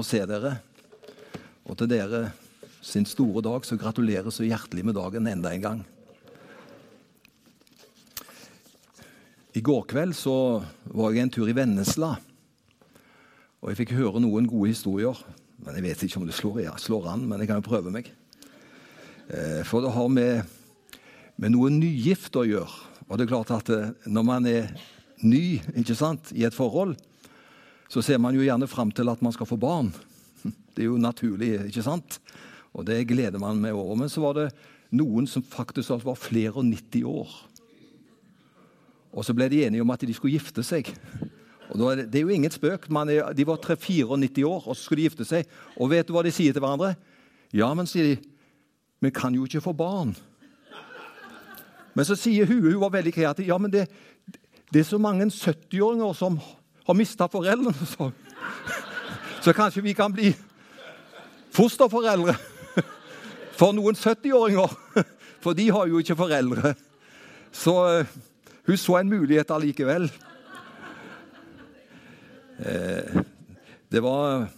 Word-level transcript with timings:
å 0.00 0.06
se 0.06 0.20
dere. 0.28 0.56
Og 1.68 1.76
til 1.78 1.90
dere 1.90 2.30
sin 2.80 3.06
store 3.06 3.42
dag, 3.44 3.64
så 3.66 3.78
gratulerer 3.78 4.32
så 4.32 4.46
hjertelig 4.46 4.86
med 4.88 4.96
dagen 4.96 5.28
enda 5.28 5.52
en 5.52 5.64
gang. 5.64 5.82
I 9.50 9.62
går 9.66 9.82
kveld 9.90 10.14
så 10.14 10.62
var 10.94 11.10
jeg 11.12 11.24
en 11.24 11.32
tur 11.34 11.48
i 11.50 11.54
Vennesla. 11.56 12.14
Og 13.60 13.72
jeg 13.72 13.80
fikk 13.82 13.96
høre 13.98 14.22
noen 14.22 14.46
gode 14.48 14.70
historier. 14.70 15.18
Men 15.60 15.76
Jeg 15.76 15.84
vet 15.84 16.04
ikke 16.06 16.20
om 16.20 16.28
det 16.28 16.36
slår, 16.38 16.62
ja, 16.64 16.76
slår 16.80 17.10
an, 17.12 17.26
men 17.28 17.42
jeg 17.42 17.50
kan 17.50 17.60
jo 17.60 17.66
prøve 17.66 17.92
meg. 17.92 18.08
Eh, 19.28 19.60
for 19.68 19.84
det 19.84 19.92
har 19.92 20.08
med, 20.08 20.46
med 21.36 21.52
noe 21.52 21.68
nygift 21.74 22.38
å 22.40 22.46
gjøre. 22.48 22.86
Og 23.10 23.18
det 23.18 23.26
er 23.26 23.32
klart 23.34 23.52
at 23.52 23.68
eh, 23.74 23.92
når 24.08 24.24
man 24.24 24.48
er 24.48 24.70
ny 25.20 25.60
ikke 25.76 25.98
sant, 25.98 26.32
i 26.32 26.46
et 26.48 26.56
forhold, 26.56 26.96
så 27.90 28.02
ser 28.06 28.20
man 28.22 28.36
jo 28.36 28.44
gjerne 28.44 28.68
fram 28.70 28.92
til 28.94 29.10
at 29.10 29.22
man 29.22 29.34
skal 29.34 29.48
få 29.50 29.58
barn. 29.58 29.90
Det 30.74 30.84
er 30.84 30.90
jo 30.92 31.00
naturlig, 31.00 31.56
ikke 31.66 31.82
sant? 31.84 32.20
Og 32.70 32.86
det 32.86 33.02
gleder 33.10 33.40
man 33.42 33.58
meg 33.58 33.74
over. 33.74 33.96
Men 33.98 34.08
så 34.08 34.22
var 34.22 34.36
det 34.38 34.44
noen 34.94 35.26
som 35.26 35.42
faktisk 35.42 35.90
var 36.06 36.18
flere 36.18 36.54
og 36.54 36.68
90 36.68 37.02
år. 37.10 37.32
Og 39.10 39.26
så 39.26 39.34
ble 39.34 39.48
de 39.50 39.64
enige 39.66 39.82
om 39.82 39.90
at 39.90 40.04
de 40.06 40.14
skulle 40.14 40.38
gifte 40.38 40.62
seg. 40.62 40.92
Og 41.70 41.82
det, 41.98 42.14
er 42.14 42.22
jo 42.22 42.30
ingen 42.30 42.50
spøk. 42.50 42.86
Er, 42.86 43.32
de 43.34 43.46
var 43.46 43.58
94 43.58 44.44
år, 44.46 44.62
og 44.66 44.76
så 44.76 44.82
skulle 44.84 45.02
de 45.02 45.08
gifte 45.08 45.26
seg. 45.26 45.50
Og 45.76 45.90
vet 45.90 46.06
du 46.06 46.14
hva 46.14 46.22
de 46.22 46.30
sier 46.34 46.54
til 46.54 46.62
hverandre? 46.62 46.94
Ja, 47.50 47.72
men, 47.74 47.90
sier 47.90 48.12
de, 48.12 48.16
vi 49.02 49.10
kan 49.10 49.34
jo 49.34 49.50
ikke 49.50 49.62
få 49.66 49.74
barn. 49.74 50.14
Men 51.94 52.06
så 52.06 52.14
sier 52.14 52.46
hun, 52.46 52.62
hun 52.62 52.78
var 52.84 52.94
veldig 52.94 53.12
kreativ, 53.12 53.48
ja, 53.50 53.58
men 53.58 53.72
det, 53.74 53.88
det 54.70 54.84
er 54.84 54.86
så 54.86 54.98
mange 55.02 55.26
70-åringer 55.26 56.14
som 56.14 56.38
har 56.86 56.96
mista 56.96 57.28
foreldrene. 57.28 57.86
Så. 57.86 58.10
så 59.44 59.54
kanskje 59.56 59.84
vi 59.84 59.94
kan 59.94 60.12
bli 60.12 60.32
fosterforeldre 61.54 62.36
for 63.58 63.74
noen 63.76 63.98
70-åringer. 63.98 64.76
For 65.40 65.56
de 65.56 65.70
har 65.72 65.88
jo 65.88 66.00
ikke 66.00 66.18
foreldre. 66.18 66.74
Så 67.52 67.72
uh, 67.72 68.16
hun 68.68 68.78
så 68.78 68.98
en 69.00 69.10
mulighet 69.10 69.50
allikevel. 69.54 70.10
Uh, 72.60 73.22
det 73.90 74.02
var 74.04 74.50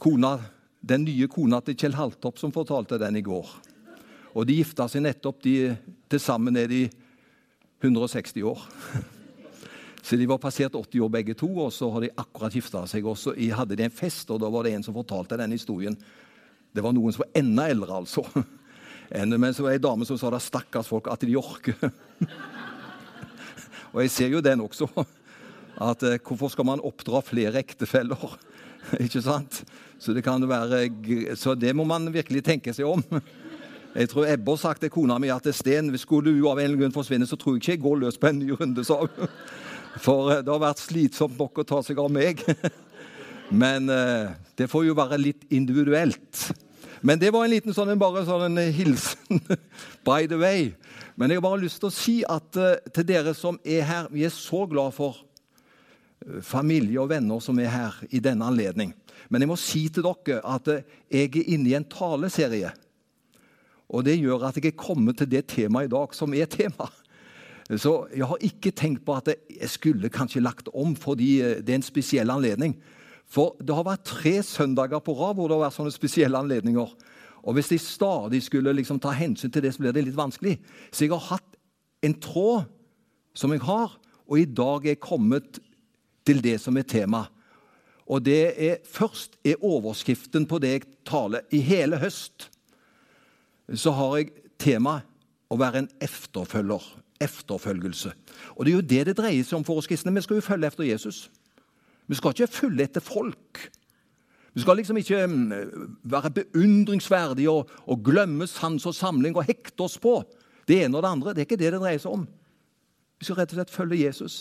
kona, 0.00 0.36
den 0.80 1.04
nye 1.08 1.26
kona 1.28 1.60
til 1.64 1.76
Kjell 1.76 1.98
Haltopp 1.98 2.38
som 2.38 2.54
fortalte 2.54 3.00
den 3.02 3.18
i 3.18 3.24
går. 3.26 3.50
Og 4.36 4.46
de 4.46 4.60
gifta 4.60 4.86
seg 4.88 5.02
nettopp. 5.04 5.42
De 5.42 5.74
til 6.06 6.22
sammen 6.22 6.56
er 6.60 6.70
de 6.70 6.86
160 7.82 8.42
år. 8.46 8.64
Så 10.06 10.14
de 10.16 10.26
var 10.30 10.38
passert 10.38 10.76
80 10.78 11.02
år 11.02 11.08
begge 11.10 11.34
to, 11.34 11.48
og 11.64 11.72
så 11.74 11.88
har 11.90 12.04
de 12.04 12.12
akkurat 12.14 12.54
gifta 12.54 12.84
seg. 12.86 13.06
Og 13.10 13.16
så 13.18 13.32
hadde 13.34 13.74
de 13.74 13.88
en 13.88 13.94
fest, 13.94 14.28
og 14.30 14.38
da 14.38 14.50
var 14.54 14.62
det 14.62 14.76
en 14.76 14.84
som 14.86 14.94
fortalte 14.94 15.38
den 15.40 15.56
historien. 15.56 15.96
Det 16.70 16.84
var 16.84 16.94
noen 16.94 17.14
som 17.14 17.24
var 17.24 17.32
enda 17.40 17.64
eldre, 17.72 17.96
altså. 18.04 18.22
Men 19.32 19.50
så 19.54 19.64
var 19.64 19.74
det 19.74 19.80
ei 19.80 19.82
dame 19.82 20.06
som 20.06 20.18
sa 20.20 20.30
da 20.30 20.38
stakkars 20.42 20.92
folk 20.92 21.10
at 21.10 21.26
de 21.26 21.34
orker. 21.40 21.90
og 23.94 23.98
jeg 24.04 24.14
ser 24.14 24.30
jo 24.36 24.44
den 24.44 24.62
også. 24.62 24.86
At 25.90 26.06
eh, 26.08 26.16
hvorfor 26.24 26.48
skal 26.54 26.64
man 26.64 26.80
oppdra 26.86 27.20
flere 27.20 27.60
ektefeller? 27.60 28.38
Ikke 29.02 29.20
sant? 29.20 29.60
Så 29.98 30.14
det 30.16 30.22
kan 30.24 30.40
være 30.48 30.86
Så 31.36 31.54
det 31.54 31.74
må 31.76 31.84
man 31.84 32.08
virkelig 32.14 32.44
tenke 32.46 32.72
seg 32.72 32.88
om. 32.88 33.02
Jeg 33.96 34.08
tror 34.08 34.30
Ebbe 34.30 34.54
har 34.54 34.62
sagt 34.62 34.80
til 34.84 34.90
kona 34.92 35.18
mi 35.18 35.28
at 35.34 35.46
Sten, 35.54 35.90
skulle 35.98 36.32
du 36.32 36.48
av 36.48 36.58
en 36.58 36.64
eller 36.64 36.76
annen 36.76 36.82
grunn 36.82 36.96
forsvinne, 36.96 37.28
så 37.28 37.36
tror 37.36 37.56
jeg 37.56 37.62
ikke 37.62 37.72
jeg 37.74 37.84
går 37.84 38.02
løs 38.04 38.18
på 38.20 38.30
en 38.30 38.38
ny 38.38 38.56
runde. 38.56 38.84
sa 38.84 39.02
hun. 39.02 39.30
For 40.02 40.32
eh, 40.32 40.42
det 40.44 40.52
har 40.52 40.62
vært 40.62 40.82
slitsomt 40.84 41.38
nok 41.38 41.62
å 41.62 41.66
ta 41.66 41.82
seg 41.84 42.00
av 42.02 42.12
meg. 42.12 42.42
Men 43.62 43.90
eh, 43.92 44.32
det 44.58 44.70
får 44.70 44.88
jo 44.88 44.96
være 44.98 45.20
litt 45.20 45.46
individuelt. 45.54 46.48
Men 47.06 47.20
det 47.20 47.30
var 47.34 47.44
en 47.44 47.52
liten 47.52 47.76
sånn, 47.76 47.94
bare 48.00 48.24
sånn 48.26 48.48
en 48.48 48.72
hilsen 48.74 49.42
by 50.06 50.26
the 50.30 50.38
way. 50.40 50.70
Men 51.16 51.30
jeg 51.30 51.40
har 51.40 51.46
bare 51.46 51.62
lyst 51.62 51.80
til 51.82 51.90
å 51.90 51.94
si 51.94 52.16
at 52.28 52.56
til 52.92 53.06
dere 53.08 53.32
som 53.36 53.56
er 53.64 53.84
her 53.88 54.08
Vi 54.12 54.24
er 54.26 54.32
så 54.32 54.64
glad 54.68 54.92
for 54.96 55.22
familie 56.44 56.98
og 57.00 57.10
venner 57.12 57.40
som 57.44 57.58
er 57.62 57.70
her 57.70 58.00
i 58.10 58.20
denne 58.20 58.48
anledning. 58.48 58.90
Men 59.28 59.44
jeg 59.44 59.50
må 59.50 59.56
si 59.60 59.86
til 59.92 60.06
dere 60.06 60.40
at 60.44 60.68
jeg 61.12 61.30
er 61.30 61.52
inne 61.54 61.70
i 61.70 61.76
en 61.78 61.88
taleserie. 61.88 62.72
Og 63.86 64.02
det 64.06 64.16
gjør 64.18 64.48
at 64.48 64.58
jeg 64.58 64.72
er 64.72 64.78
kommet 64.78 65.20
til 65.20 65.30
det 65.30 65.46
temaet 65.52 65.88
i 65.88 65.92
dag 65.94 66.14
som 66.16 66.34
er 66.34 66.48
tema. 66.50 66.88
Så 67.66 67.92
jeg 68.14 68.26
har 68.30 68.44
ikke 68.46 68.70
tenkt 68.70 69.02
på 69.06 69.16
at 69.18 69.32
jeg 69.34 69.70
skulle 69.72 70.10
kanskje 70.12 70.44
lagt 70.44 70.68
om 70.70 70.94
fordi 70.98 71.40
eh, 71.42 71.58
det 71.58 71.74
er 71.74 71.80
en 71.80 71.86
spesiell 71.86 72.30
anledning. 72.30 72.76
For 73.26 73.56
det 73.58 73.74
har 73.74 73.86
vært 73.88 74.06
tre 74.06 74.36
søndager 74.46 75.02
på 75.02 75.16
rad 75.18 75.34
hvor 75.34 75.50
det 75.50 75.56
har 75.56 75.64
vært 75.66 75.78
sånne 75.80 75.94
spesielle 75.94 76.38
anledninger. 76.38 76.92
Og 77.46 77.56
hvis 77.56 77.72
jeg 77.74 77.82
stadig 77.82 78.42
skulle 78.46 78.74
liksom 78.74 79.00
ta 79.02 79.10
hensyn 79.14 79.50
til 79.50 79.64
det, 79.64 79.72
så 79.74 79.82
blir 79.82 79.94
det 79.94 80.04
litt 80.06 80.18
vanskelig. 80.18 80.56
Så 80.94 81.06
jeg 81.06 81.14
har 81.14 81.32
hatt 81.32 81.58
en 82.06 82.14
tråd 82.22 82.68
som 83.36 83.52
jeg 83.54 83.64
har, 83.66 83.96
og 84.26 84.38
i 84.38 84.46
dag 84.46 84.86
er 84.86 84.94
jeg 84.94 85.02
kommet 85.02 85.58
til 86.26 86.42
det 86.42 86.56
som 86.62 86.78
er 86.78 86.86
tema. 86.86 87.26
Og 88.06 88.22
det 88.22 88.54
er 88.62 88.78
først 88.86 89.34
er 89.46 89.62
overskriften 89.66 90.46
på 90.46 90.60
det 90.62 90.72
jeg 90.72 90.86
taler. 91.06 91.42
I 91.50 91.62
hele 91.66 91.98
høst 92.02 92.48
så 93.74 93.94
har 93.98 94.20
jeg 94.20 94.30
tema 94.62 95.00
å 95.50 95.58
være 95.58 95.82
en 95.82 95.90
efterfølger 96.02 96.86
efterfølgelse. 97.20 98.12
Og 98.56 98.64
Det 98.64 98.72
er 98.72 98.76
jo 98.76 98.80
det 98.80 99.06
det 99.06 99.16
dreier 99.16 99.44
seg 99.44 99.58
om 99.58 99.64
for 99.64 99.80
oss 99.80 99.88
kristne. 99.88 100.14
Vi 100.14 100.24
skal 100.24 100.40
jo 100.40 100.44
følge 100.44 100.66
efter 100.66 100.84
Jesus. 100.84 101.30
Vi 102.06 102.14
skal 102.14 102.34
ikke 102.34 102.46
følge 102.46 102.84
etter 102.84 103.00
folk. 103.00 103.70
Vi 104.54 104.60
skal 104.60 104.76
liksom 104.76 104.96
ikke 104.96 105.26
mm, 105.26 105.52
være 106.04 106.30
beundringsverdige 106.30 107.50
og, 107.50 107.70
og 107.86 108.04
glemme 108.04 108.46
sans 108.46 108.86
og 108.86 108.94
samling 108.94 109.36
og 109.36 109.44
hekte 109.44 109.84
oss 109.84 109.98
på 109.98 110.22
det 110.68 110.84
ene 110.84 110.96
og 110.96 111.02
det 111.02 111.10
andre. 111.10 111.34
Det 111.34 111.42
er 111.42 111.48
ikke 111.48 111.60
det 111.60 111.72
det 111.74 111.80
dreier 111.82 112.00
seg 112.00 112.14
om. 112.16 112.28
Vi 113.18 113.26
skal 113.28 113.40
rett 113.40 113.52
og 113.52 113.60
slett 113.60 113.74
følge 113.74 114.04
Jesus. 114.04 114.36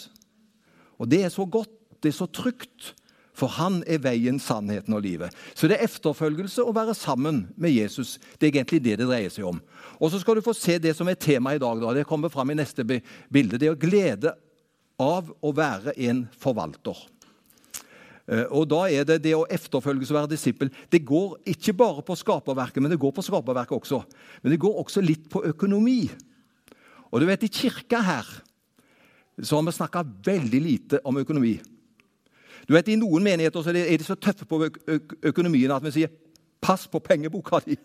Og 1.00 1.09
det 1.12 1.24
er 1.25 1.34
så 1.34 1.46
godt, 1.46 1.74
det 2.03 2.13
er 2.13 2.19
så 2.19 2.30
trygt. 2.31 2.94
For 3.36 3.52
han 3.52 3.81
er 3.84 4.00
veien, 4.00 4.40
sannheten 4.40 4.96
og 4.96 5.03
livet. 5.03 5.36
Så 5.52 5.68
det 5.68 5.75
er 5.75 5.90
efterfølgelse 5.90 6.63
å 6.63 6.72
være 6.75 6.96
sammen 6.96 7.50
med 7.59 7.74
Jesus. 7.75 8.16
Det 8.40 8.47
er 8.47 8.53
egentlig 8.53 8.80
det 8.86 8.96
det 9.02 9.09
dreier 9.09 9.34
seg 9.34 9.50
om. 9.50 9.59
Og 10.00 10.11
så 10.11 10.19
skal 10.22 10.38
du 10.38 10.45
få 10.45 10.53
se 10.57 10.78
det 10.81 10.95
som 10.97 11.07
er 11.09 11.19
temaet 11.19 11.59
i 11.59 11.63
dag. 11.63 11.81
Da. 11.81 11.94
Det 11.95 12.07
kommer 12.09 12.31
fram 12.33 12.51
i 12.51 12.57
neste 12.57 12.85
bilde. 12.85 13.59
Det 13.59 13.69
er 13.69 13.75
å 13.75 13.79
glede 13.79 14.35
av 15.01 15.29
å 15.44 15.51
være 15.56 15.95
en 16.07 16.23
forvalter. 16.39 16.97
Eh, 18.25 18.45
og 18.50 18.66
da 18.72 18.85
er 18.89 19.06
det 19.07 19.19
det 19.25 19.35
å 19.38 19.45
efterfølges 19.51 20.11
og 20.11 20.19
være 20.19 20.33
disippel. 20.33 20.72
Det 20.89 21.03
går 21.06 21.38
ikke 21.56 21.75
bare 21.78 22.06
på 22.06 22.17
skaperverket, 22.17 22.81
men 22.81 22.94
det 22.94 23.01
går 23.01 23.13
på 23.16 23.25
skaperverket 23.25 23.78
også. 23.78 24.01
Men 24.41 24.56
det 24.56 24.61
går 24.63 24.81
også 24.81 25.03
litt 25.06 25.29
på 25.31 25.44
økonomi. 25.51 26.07
Og 27.12 27.22
du 27.22 27.29
vet, 27.29 27.45
i 27.45 27.53
kirka 27.53 28.01
her 28.03 28.27
så 29.44 29.57
har 29.57 29.66
vi 29.67 29.75
snakka 29.75 30.06
veldig 30.25 30.62
lite 30.63 31.01
om 31.06 31.17
økonomi. 31.19 31.57
Du 32.66 32.73
vet, 32.73 32.88
I 32.89 32.97
noen 32.97 33.23
menigheter 33.23 33.67
er 33.75 33.97
de 34.00 34.06
så 34.07 34.16
tøffe 34.17 34.47
på 34.50 34.63
økonomien 35.27 35.72
at 35.75 35.83
vi 35.83 35.91
sier 35.91 36.09
'pass 36.62 36.88
på 36.88 37.00
pengeboka 37.00 37.59
di'. 37.62 37.77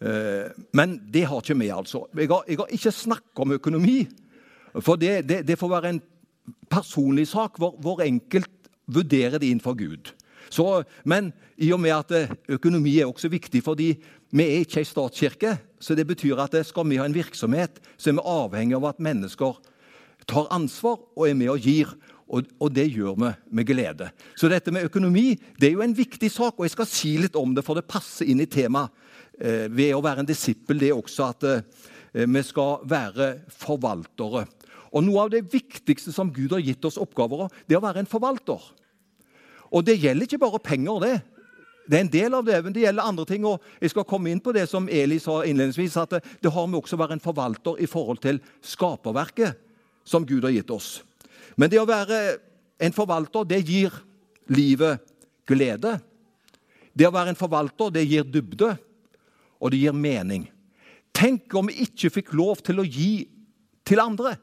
Eh, 0.00 0.48
men 0.72 0.96
det 1.12 1.26
har 1.28 1.42
ikke 1.42 1.58
vi, 1.60 1.68
altså. 1.68 2.06
Jeg 2.16 2.30
har, 2.30 2.44
jeg 2.48 2.58
har 2.58 2.72
ikke 2.72 2.92
snakket 2.92 3.44
om 3.44 3.52
økonomi. 3.52 3.98
For 4.80 4.96
det, 4.96 5.28
det, 5.28 5.42
det, 5.48 5.58
får 5.58 5.68
være 5.68 5.90
en 5.90 6.00
personlig 6.70 7.26
sak 7.28 7.58
hvor, 7.58 7.74
hvor 7.82 8.00
enkelt 8.04 8.70
vurderer 8.86 9.38
det 9.38 9.50
innenfor 9.50 9.74
Gud. 9.74 10.12
Så, 10.50 10.82
men 11.04 11.32
i 11.58 11.70
og 11.72 11.80
med 11.82 11.94
at 11.94 12.14
eh, 12.16 12.32
økonomi 12.56 12.98
er 12.98 13.10
også 13.10 13.28
viktig 13.30 13.62
fordi 13.62 13.92
vi 14.30 14.44
er 14.46 14.62
ikke 14.62 14.80
ei 14.80 14.86
statskirke, 14.86 15.56
så 15.82 15.94
det 15.98 16.06
betyr 16.06 16.38
at 16.42 16.54
eh, 16.54 16.66
skal 16.66 16.88
vi 16.88 16.98
ha 16.98 17.04
en 17.06 17.14
virksomhet, 17.14 17.82
så 17.98 18.10
er 18.10 18.16
vi 18.18 18.24
avhengig 18.32 18.78
av 18.78 18.88
at 18.90 19.02
mennesker 19.02 19.60
tar 20.30 20.48
ansvar 20.54 20.98
og 21.16 21.28
er 21.28 21.36
med 21.36 21.52
og 21.52 21.60
gir. 21.60 21.92
Og, 22.30 22.46
og, 22.62 22.68
det 22.70 22.84
gjør 22.94 23.16
vi 23.18 23.28
med 23.58 23.66
glede. 23.66 24.06
Så 24.38 24.46
dette 24.46 24.70
med 24.70 24.86
økonomi 24.86 25.32
det 25.58 25.66
er 25.66 25.72
jo 25.74 25.82
en 25.82 25.96
viktig 25.98 26.28
sak, 26.30 26.54
og 26.54 26.62
jeg 26.62 26.76
skal 26.76 26.86
si 26.86 27.16
litt 27.18 27.34
om 27.34 27.56
det, 27.56 27.64
for 27.66 27.74
det 27.74 27.88
passer 27.90 28.30
inn 28.30 28.38
i 28.38 28.46
temaet 28.46 28.94
ved 29.40 29.94
å 29.96 30.02
være 30.04 30.24
en 30.24 30.28
disippel. 30.28 30.80
Det 30.80 30.90
er 30.90 30.98
også 30.98 31.30
at 31.30 31.46
eh, 31.48 32.26
vi 32.26 32.42
skal 32.44 32.82
være 32.88 33.32
forvaltere. 33.54 34.44
Og 34.90 35.04
Noe 35.06 35.24
av 35.24 35.32
det 35.32 35.46
viktigste 35.52 36.12
som 36.12 36.32
Gud 36.34 36.52
har 36.56 36.62
gitt 36.64 36.84
oss 36.84 36.98
oppgaver 37.00 37.46
av, 37.46 37.58
det 37.66 37.76
er 37.76 37.80
å 37.80 37.84
være 37.84 38.02
en 38.02 38.10
forvalter. 38.10 38.64
Og 39.70 39.84
det 39.86 40.00
gjelder 40.02 40.26
ikke 40.26 40.42
bare 40.42 40.62
penger, 40.62 41.04
det. 41.04 41.14
Det 41.90 41.98
er 41.98 42.04
en 42.04 42.12
del 42.12 42.36
av 42.38 42.44
det, 42.46 42.58
men 42.62 42.74
det 42.74 42.84
gjelder 42.84 43.06
andre 43.06 43.26
ting. 43.26 43.46
og 43.46 43.62
Jeg 43.80 43.94
skal 43.94 44.06
komme 44.06 44.30
inn 44.30 44.42
på 44.42 44.52
det 44.54 44.66
som 44.70 44.88
Eli 44.90 45.18
sa 45.22 45.40
innledningsvis, 45.42 45.96
at 45.98 46.16
det, 46.16 46.20
det 46.42 46.52
har 46.54 46.66
med 46.66 46.82
også 46.82 46.98
å 46.98 47.02
være 47.02 47.16
en 47.18 47.22
forvalter 47.22 47.80
i 47.82 47.88
forhold 47.90 48.20
til 48.22 48.38
skaperverket 48.62 49.58
som 50.06 50.26
Gud 50.26 50.46
har 50.46 50.54
gitt 50.54 50.70
oss. 50.74 51.00
Men 51.58 51.70
det 51.70 51.80
å 51.80 51.88
være 51.88 52.20
en 52.80 52.94
forvalter, 52.94 53.46
det 53.46 53.62
gir 53.66 53.94
livet 54.50 55.02
glede. 55.46 55.98
Det 56.94 57.06
å 57.06 57.14
være 57.14 57.34
en 57.34 57.38
forvalter, 57.38 57.90
det 57.94 58.06
gir 58.06 58.26
dybde, 58.26 58.74
og 59.60 59.72
det 59.72 59.82
gir 59.82 59.96
mening. 59.96 60.46
Tenk 61.16 61.52
om 61.58 61.68
vi 61.68 61.84
ikke 61.84 62.10
fikk 62.12 62.32
lov 62.38 62.62
til 62.64 62.80
å 62.80 62.86
gi 62.86 63.26
til 63.86 64.00
andre. 64.02 64.36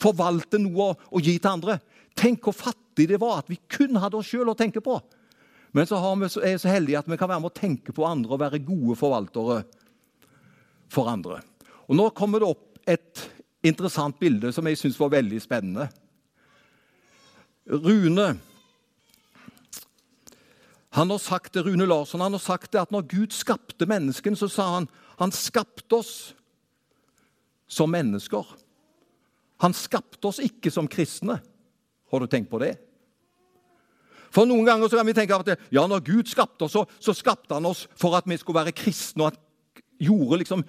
Forvalte 0.00 0.58
noe 0.62 0.92
og 0.94 1.20
gi 1.22 1.36
til 1.36 1.50
andre. 1.50 1.78
Tenk 2.16 2.46
hvor 2.46 2.56
fattig 2.56 3.08
det 3.10 3.20
var 3.22 3.42
at 3.42 3.50
vi 3.50 3.58
kun 3.70 3.98
hadde 4.00 4.18
oss 4.18 4.30
sjøl 4.30 4.52
å 4.52 4.58
tenke 4.58 4.82
på. 4.84 4.96
Men 5.74 5.88
så 5.90 5.98
er 5.98 6.20
vi 6.22 6.54
så 6.62 6.70
heldige 6.70 7.00
at 7.00 7.10
vi 7.10 7.18
kan 7.18 7.30
være 7.30 7.42
med 7.42 7.50
å 7.50 7.58
tenke 7.58 7.94
på 7.94 8.06
andre 8.06 8.36
og 8.36 8.42
være 8.44 8.62
gode 8.62 8.94
forvaltere 8.98 9.64
for 10.92 11.10
andre. 11.10 11.40
Og 11.90 11.98
Nå 11.98 12.08
kommer 12.16 12.40
det 12.40 12.52
opp 12.54 12.78
et 12.88 13.24
interessant 13.66 14.16
bilde 14.20 14.52
som 14.54 14.66
jeg 14.68 14.78
syns 14.78 14.98
var 15.00 15.12
veldig 15.16 15.40
spennende. 15.42 15.88
Rune 17.66 18.34
han 20.94 21.10
har 21.10 21.18
sagt 21.18 21.56
det, 21.56 21.64
Rune 21.66 21.86
Larsson 21.90 22.22
han 22.22 22.36
har 22.36 22.42
sagt 22.42 22.70
det 22.72 22.84
at 22.84 22.92
når 22.94 23.08
Gud 23.10 23.34
skapte 23.34 23.86
menneskene, 23.90 24.38
så 24.38 24.46
sa 24.48 24.68
han 24.76 24.86
han 25.18 25.32
skapte 25.34 25.98
oss 25.98 26.12
som 27.70 27.90
mennesker. 27.90 28.46
Han 29.62 29.74
skapte 29.74 30.30
oss 30.30 30.38
ikke 30.42 30.70
som 30.70 30.86
kristne. 30.90 31.40
Har 32.10 32.22
du 32.22 32.26
tenkt 32.30 32.50
på 32.50 32.60
det? 32.62 32.76
For 34.34 34.46
Noen 34.46 34.66
ganger 34.66 34.90
så 34.90 34.98
kan 34.98 35.06
vi 35.06 35.14
tenke 35.14 35.38
at 35.38 35.66
ja, 35.70 35.84
når 35.86 36.02
Gud 36.06 36.30
skapte 36.30 36.66
oss, 36.66 36.74
så, 36.74 36.84
så 36.98 37.14
skapte 37.14 37.54
han 37.54 37.66
oss 37.66 37.84
for 37.98 38.14
at 38.18 38.26
vi 38.30 38.38
skulle 38.38 38.62
være 38.62 38.74
kristne. 38.74 39.26
og 39.26 39.32
at 39.32 39.82
gjorde 40.02 40.40
liksom, 40.42 40.64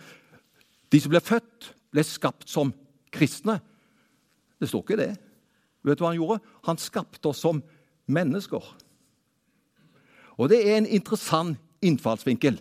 De 0.91 1.01
som 1.01 1.13
ble 1.13 1.21
født, 1.21 1.69
ble 1.93 2.05
skapt 2.05 2.49
som 2.49 2.73
kristne. 3.13 3.59
Det 4.61 4.69
står 4.69 4.85
ikke 4.85 5.01
det. 5.01 5.11
Vet 5.85 5.99
du 5.99 6.05
hva 6.05 6.13
han 6.13 6.19
gjorde? 6.19 6.41
Han 6.69 6.81
skapte 6.81 7.29
oss 7.29 7.41
som 7.45 7.61
mennesker. 8.05 8.61
Og 10.37 10.49
Det 10.49 10.61
er 10.69 10.77
en 10.77 10.87
interessant 10.87 11.57
innfallsvinkel. 11.81 12.59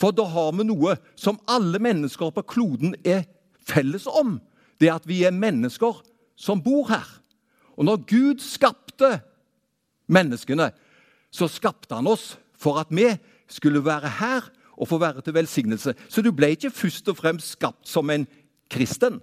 For 0.00 0.10
da 0.10 0.24
har 0.26 0.52
vi 0.56 0.66
noe 0.66 0.96
som 1.14 1.38
alle 1.46 1.78
mennesker 1.78 2.32
på 2.34 2.42
kloden 2.42 2.96
er 3.04 3.26
felles 3.62 4.08
om. 4.10 4.40
Det 4.80 4.88
er 4.88 4.98
at 4.98 5.06
vi 5.06 5.22
er 5.22 5.34
mennesker 5.34 6.00
som 6.36 6.62
bor 6.62 6.88
her. 6.90 7.06
Og 7.76 7.86
når 7.86 8.02
Gud 8.08 8.42
skapte 8.42 9.20
menneskene, 10.10 10.72
så 11.30 11.48
skapte 11.48 11.94
han 11.94 12.10
oss 12.10 12.36
for 12.58 12.80
at 12.82 12.90
vi 12.90 13.08
skulle 13.48 13.84
være 13.84 14.10
her 14.18 14.48
og 14.76 14.88
få 14.88 14.98
være 14.98 15.22
til 15.22 15.36
velsignelse. 15.36 15.94
Så 16.08 16.22
du 16.22 16.32
ble 16.34 16.52
ikke 16.56 16.72
først 16.74 17.08
og 17.12 17.16
fremst 17.20 17.54
skapt 17.54 17.88
som 17.88 18.10
en 18.10 18.26
kristen. 18.72 19.20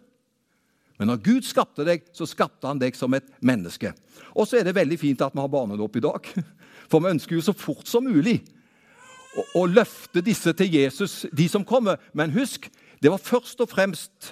Men 1.00 1.12
når 1.12 1.22
Gud 1.24 1.48
skapte 1.48 1.86
deg, 1.88 2.04
så 2.14 2.28
skapte 2.28 2.68
han 2.68 2.80
deg 2.80 2.96
som 2.96 3.14
et 3.16 3.28
menneske. 3.40 3.94
Og 4.36 4.48
så 4.48 4.60
er 4.60 4.68
det 4.68 4.76
veldig 4.76 5.00
fint 5.00 5.22
at 5.24 5.36
vi 5.36 5.40
har 5.40 5.52
barnedåp 5.52 5.96
i 5.96 6.04
dag. 6.04 6.32
For 6.90 7.00
vi 7.00 7.14
ønsker 7.14 7.38
jo 7.38 7.46
så 7.46 7.54
fort 7.54 7.88
som 7.88 8.08
mulig 8.08 8.40
å, 9.38 9.46
å 9.62 9.66
løfte 9.70 10.24
disse 10.26 10.54
til 10.58 10.74
Jesus, 10.74 11.26
de 11.32 11.48
som 11.50 11.66
kommer. 11.66 12.02
Men 12.14 12.34
husk, 12.34 12.70
det 13.02 13.12
var 13.14 13.22
først 13.22 13.62
og 13.62 13.70
fremst 13.72 14.32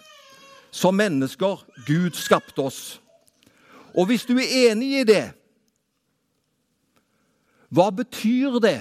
som 0.74 0.98
mennesker 0.98 1.64
Gud 1.88 2.18
skapte 2.18 2.66
oss. 2.66 2.98
Og 3.98 4.10
hvis 4.10 4.26
du 4.26 4.36
er 4.38 4.72
enig 4.72 5.02
i 5.02 5.08
det, 5.08 5.26
hva 7.74 7.90
betyr 7.92 8.60
det 8.64 8.78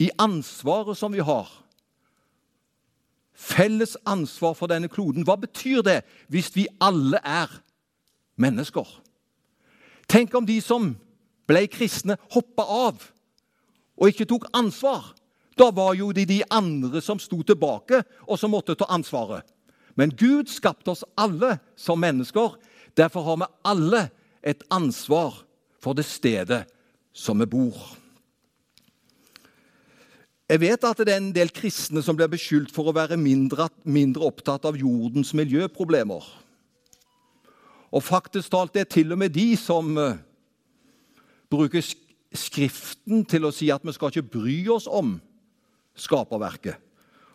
i 0.00 0.08
ansvaret 0.18 0.96
som 0.96 1.12
vi 1.12 1.24
har? 1.24 1.50
Felles 3.34 3.96
ansvar 4.06 4.54
for 4.54 4.70
denne 4.70 4.88
kloden. 4.88 5.26
Hva 5.26 5.36
betyr 5.40 5.82
det 5.82 6.00
hvis 6.32 6.52
vi 6.54 6.68
alle 6.80 7.18
er 7.24 7.50
mennesker? 8.40 8.86
Tenk 10.08 10.34
om 10.34 10.46
de 10.46 10.60
som 10.62 10.92
ble 11.52 11.66
kristne, 11.70 12.16
hoppa 12.32 12.64
av 12.64 13.10
og 14.02 14.10
ikke 14.10 14.26
tok 14.28 14.48
ansvar. 14.56 15.12
Da 15.58 15.68
var 15.74 15.94
jo 15.94 16.10
det 16.16 16.26
de 16.30 16.40
andre 16.50 17.02
som 17.04 17.20
sto 17.20 17.42
tilbake, 17.46 18.02
og 18.26 18.38
som 18.40 18.50
måtte 18.54 18.74
ta 18.78 18.88
ansvaret. 18.90 19.44
Men 19.94 20.14
Gud 20.16 20.48
skapte 20.48 20.94
oss 20.94 21.04
alle 21.20 21.58
som 21.76 22.00
mennesker. 22.00 22.56
Derfor 22.96 23.26
har 23.26 23.42
vi 23.42 23.50
alle 23.68 24.06
et 24.42 24.64
ansvar 24.72 25.44
for 25.82 25.94
det 25.94 26.06
stedet 26.08 26.64
som 27.12 27.38
vi 27.38 27.46
bor. 27.46 27.76
Jeg 30.48 30.60
vet 30.60 30.84
at 30.84 30.98
det 31.00 31.12
er 31.12 31.20
en 31.20 31.32
del 31.32 31.52
kristne 31.54 32.02
som 32.04 32.16
blir 32.16 32.32
beskyldt 32.32 32.72
for 32.74 32.88
å 32.88 32.96
være 32.96 33.16
mindre, 33.20 33.68
mindre 33.84 34.26
opptatt 34.28 34.66
av 34.68 34.76
jordens 34.76 35.32
miljøproblemer. 35.36 36.24
Og 37.92 38.04
faktisk 38.04 38.52
talt 38.52 38.74
det 38.74 38.86
er 38.86 38.92
til 38.92 39.12
og 39.14 39.20
med 39.20 39.32
de 39.36 39.52
som 39.60 39.94
uh, 40.00 40.16
bruker 41.52 41.84
Skriften 42.32 43.26
til 43.28 43.44
å 43.44 43.52
si 43.52 43.66
at 43.68 43.82
vi 43.84 43.92
skal 43.92 44.08
ikke 44.08 44.38
bry 44.38 44.54
oss 44.72 44.86
om 44.88 45.18
skaperverket. 46.00 46.78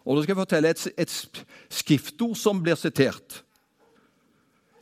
Og 0.07 0.15
Nå 0.15 0.23
skal 0.23 0.33
jeg 0.33 0.39
fortelle 0.39 0.71
et, 0.71 0.85
et 0.97 1.43
skriftord 1.69 2.33
som 2.39 2.63
blir 2.63 2.79
sitert. 2.79 3.43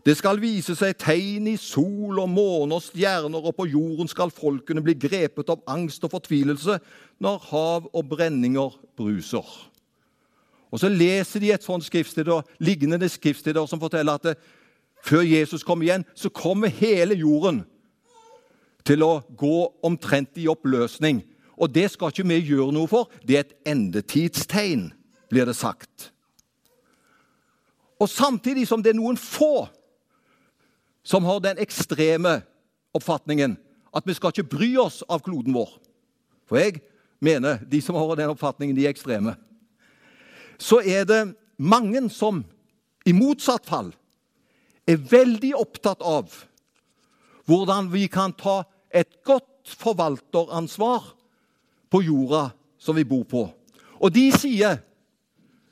Det 0.05 0.13
skal 0.19 0.37
vise 0.37 0.75
seg 0.77 0.93
tegn 1.01 1.49
i 1.49 1.57
sol 1.57 2.19
og 2.21 2.29
måne 2.29 2.77
og 2.77 2.83
stjerner, 2.85 3.41
og 3.41 3.57
på 3.57 3.65
jorden 3.71 4.07
skal 4.07 4.31
folkene 4.31 4.83
bli 4.85 4.93
grepet 5.01 5.49
av 5.49 5.63
angst 5.67 6.03
og 6.05 6.13
fortvilelse 6.13 6.77
når 7.25 7.47
hav 7.49 7.87
og 7.89 8.11
brenninger 8.11 8.77
bruser. 8.95 9.47
Og 10.71 10.79
Så 10.79 10.91
leser 10.91 11.39
de 11.39 11.51
et 11.51 11.63
sånt 11.63 11.83
skriftsted, 11.83 12.29
lignende 12.59 13.09
skriftsteder 13.09 13.65
som 13.65 13.81
forteller 13.81 14.15
at 14.15 14.29
det, 14.29 14.35
før 15.05 15.25
Jesus 15.25 15.63
kommer 15.63 15.85
igjen, 15.85 16.05
så 16.15 16.29
kommer 16.29 16.71
hele 16.71 17.17
jorden 17.17 17.63
til 18.85 19.03
å 19.05 19.23
gå 19.37 19.55
omtrent 19.85 20.37
i 20.37 20.47
oppløsning. 20.51 21.23
Og 21.55 21.71
det 21.71 21.87
skal 21.93 22.11
ikke 22.11 22.27
vi 22.27 22.41
gjøre 22.51 22.73
noe 22.75 22.89
for. 22.91 23.09
Det 23.25 23.37
er 23.37 23.45
et 23.45 23.55
endetidstegn, 23.71 24.89
blir 25.31 25.47
det 25.47 25.55
sagt. 25.57 26.11
Og 27.99 28.09
samtidig 28.11 28.67
som 28.67 28.83
det 28.83 28.93
er 28.93 28.99
noen 28.99 29.17
få 29.17 29.67
som 31.05 31.25
har 31.25 31.39
den 31.43 31.61
ekstreme 31.61 32.41
oppfatningen 32.95 33.55
at 33.95 34.07
vi 34.07 34.15
skal 34.17 34.33
ikke 34.33 34.51
bry 34.57 34.71
oss 34.81 35.01
av 35.07 35.23
kloden 35.23 35.55
vår. 35.55 35.69
For 36.49 36.59
jeg 36.59 36.81
mener 37.23 37.61
de 37.63 37.79
som 37.81 37.95
har 37.95 38.17
den 38.19 38.33
oppfatningen, 38.33 38.75
de 38.75 38.85
er 38.85 38.91
ekstreme. 38.91 39.35
Så 40.59 40.81
er 40.83 41.07
det 41.07 41.21
mange 41.57 42.03
som 42.11 42.43
i 43.07 43.13
motsatt 43.15 43.65
fall 43.67 43.93
er 44.85 44.99
veldig 44.99 45.53
opptatt 45.57 46.03
av 46.05 46.33
hvordan 47.45 47.89
vi 47.93 48.07
kan 48.11 48.33
ta 48.35 48.63
et 48.95 49.19
godt 49.27 49.75
forvalteransvar 49.75 51.12
på 51.92 52.01
jorda 52.06 52.47
som 52.80 52.95
vi 52.95 53.06
bor 53.07 53.25
på. 53.27 53.44
Og 54.00 54.13
de 54.13 54.30
sier 54.36 54.80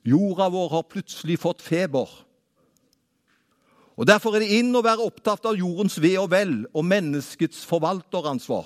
jorda 0.04 0.50
vår 0.52 0.70
har 0.78 0.90
plutselig 0.90 1.40
fått 1.40 1.64
feber. 1.64 2.10
Og 3.94 4.08
Derfor 4.10 4.36
er 4.36 4.44
det 4.44 4.58
inn 4.58 4.74
å 4.76 4.84
være 4.84 5.06
opptatt 5.06 5.46
av 5.46 5.58
jordens 5.58 6.00
ve 6.02 6.16
og 6.18 6.32
vel 6.34 6.64
og 6.74 6.86
menneskets 6.88 7.62
forvalteransvar. 7.70 8.66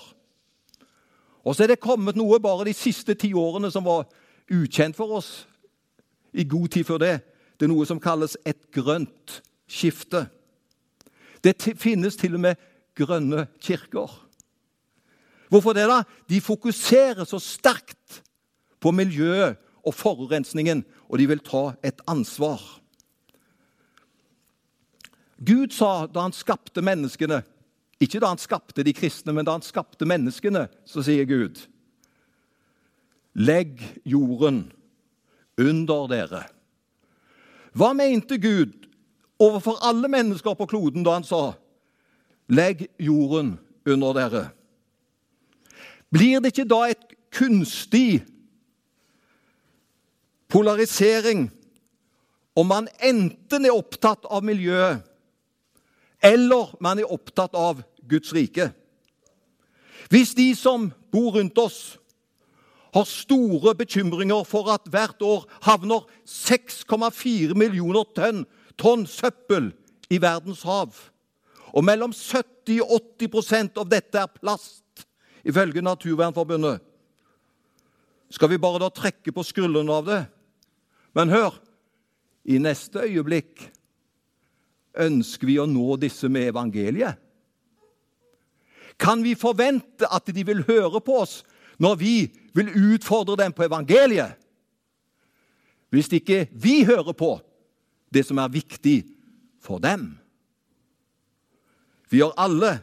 Og 1.44 1.56
så 1.56 1.64
er 1.64 1.74
det 1.74 1.84
kommet 1.84 2.18
noe 2.20 2.40
bare 2.44 2.68
de 2.68 2.76
siste 2.76 3.16
ti 3.20 3.34
årene 3.36 3.70
som 3.72 3.86
var 3.88 4.08
ukjent 4.52 4.96
for 4.96 5.20
oss 5.20 5.32
i 6.34 6.48
god 6.48 6.72
tid 6.72 6.88
før 6.88 7.04
det. 7.04 7.16
Det 7.58 7.68
er 7.68 7.72
noe 7.72 7.88
som 7.88 8.02
kalles 8.04 8.38
et 8.48 8.70
grønt 8.72 9.42
skifte. 9.68 10.28
Det 11.44 11.56
finnes 11.80 12.16
til 12.20 12.38
og 12.38 12.44
med 12.48 12.64
grønne 12.98 13.48
kirker. 13.64 14.12
Hvorfor 15.50 15.74
det? 15.74 15.88
da? 15.88 16.04
De 16.30 16.42
fokuserer 16.42 17.26
så 17.26 17.40
sterkt 17.40 18.22
på 18.80 18.92
miljøet 18.92 19.58
og 19.88 19.96
forurensningen, 19.96 20.84
og 21.08 21.20
de 21.20 21.28
vil 21.28 21.40
ta 21.44 21.72
et 21.84 22.02
ansvar. 22.08 22.62
Gud 25.38 25.72
sa 25.72 26.08
da 26.10 26.26
han 26.26 26.34
skapte 26.34 26.82
menneskene 26.82 27.44
Ikke 28.02 28.20
da 28.22 28.30
han 28.30 28.42
skapte 28.42 28.84
de 28.86 28.94
kristne, 28.94 29.34
men 29.34 29.46
da 29.46 29.56
han 29.56 29.66
skapte 29.66 30.06
menneskene, 30.06 30.68
så 30.86 31.02
sier 31.06 31.26
Gud 31.26 31.64
Legg 33.38 33.82
jorden 34.06 34.72
under 35.58 36.08
dere. 36.10 36.42
Hva 37.78 37.92
mente 37.94 38.40
Gud 38.42 38.88
overfor 39.38 39.78
alle 39.86 40.10
mennesker 40.10 40.58
på 40.58 40.66
kloden 40.70 41.06
da 41.06 41.20
han 41.20 41.26
sa 41.26 41.54
Legg 42.50 42.88
jorden 42.98 43.60
under 43.86 44.18
dere? 44.18 44.44
Blir 46.14 46.40
det 46.40 46.54
ikke 46.54 46.70
da 46.70 46.82
et 46.88 47.14
kunstig 47.36 48.24
polarisering 50.48 51.50
om 52.58 52.70
man 52.72 52.88
enten 53.04 53.68
er 53.68 53.76
opptatt 53.76 54.26
av 54.32 54.46
miljøet 54.48 55.04
eller 56.24 56.74
man 56.82 57.00
er 57.00 57.12
opptatt 57.12 57.54
av 57.56 57.84
Guds 58.08 58.32
rike. 58.34 58.72
Hvis 60.10 60.34
de 60.34 60.54
som 60.56 60.90
bor 61.12 61.36
rundt 61.36 61.58
oss, 61.60 61.98
har 62.96 63.06
store 63.06 63.76
bekymringer 63.78 64.46
for 64.48 64.72
at 64.74 64.88
hvert 64.90 65.22
år 65.22 65.44
havner 65.68 66.08
6,4 66.26 67.54
millioner 67.54 68.08
tonn, 68.16 68.46
tonn 68.80 69.04
søppel 69.06 69.74
i 70.10 70.18
verdens 70.24 70.64
hav, 70.66 70.96
og 71.76 71.84
mellom 71.86 72.16
70 72.16 72.80
og 72.82 73.12
80% 73.20 73.78
av 73.78 73.90
dette 73.92 74.24
er 74.24 74.32
plast, 74.40 74.87
ifølge 75.48 75.82
Naturvernforbundet, 75.82 76.82
skal 78.30 78.52
vi 78.52 78.60
bare 78.60 78.82
da 78.84 78.90
trekke 78.92 79.32
på 79.32 79.46
skuldrene 79.48 79.94
av 79.94 80.08
det? 80.08 80.22
Men 81.16 81.32
hør, 81.32 81.56
i 82.48 82.60
neste 82.60 83.06
øyeblikk 83.08 83.70
ønsker 85.00 85.48
vi 85.48 85.58
å 85.60 85.68
nå 85.70 85.96
disse 86.02 86.28
med 86.32 86.52
evangeliet? 86.52 87.16
Kan 89.00 89.22
vi 89.24 89.38
forvente 89.38 90.10
at 90.10 90.28
de 90.34 90.44
vil 90.44 90.66
høre 90.68 91.00
på 91.04 91.22
oss 91.22 91.40
når 91.80 92.00
vi 92.02 92.16
vil 92.58 92.72
utfordre 92.96 93.38
dem 93.40 93.54
på 93.56 93.68
evangeliet? 93.68 94.36
Hvis 95.94 96.10
ikke 96.12 96.48
vi 96.52 96.82
hører 96.84 97.16
på 97.16 97.38
det 98.14 98.26
som 98.28 98.40
er 98.42 98.52
viktig 98.52 99.02
for 99.64 99.82
dem. 99.84 100.16
Vi 102.10 102.22
har 102.24 102.36
alle 102.40 102.80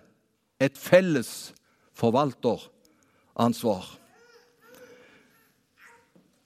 et 0.61 0.77
felles 0.79 1.55
forvalteransvar. 1.95 3.85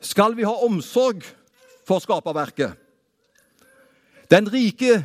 Skal 0.00 0.36
vi 0.36 0.46
ha 0.46 0.54
omsorg 0.64 1.24
for 1.88 1.98
skaperverket? 2.04 2.76
Den 4.30 4.48
rike 4.52 5.02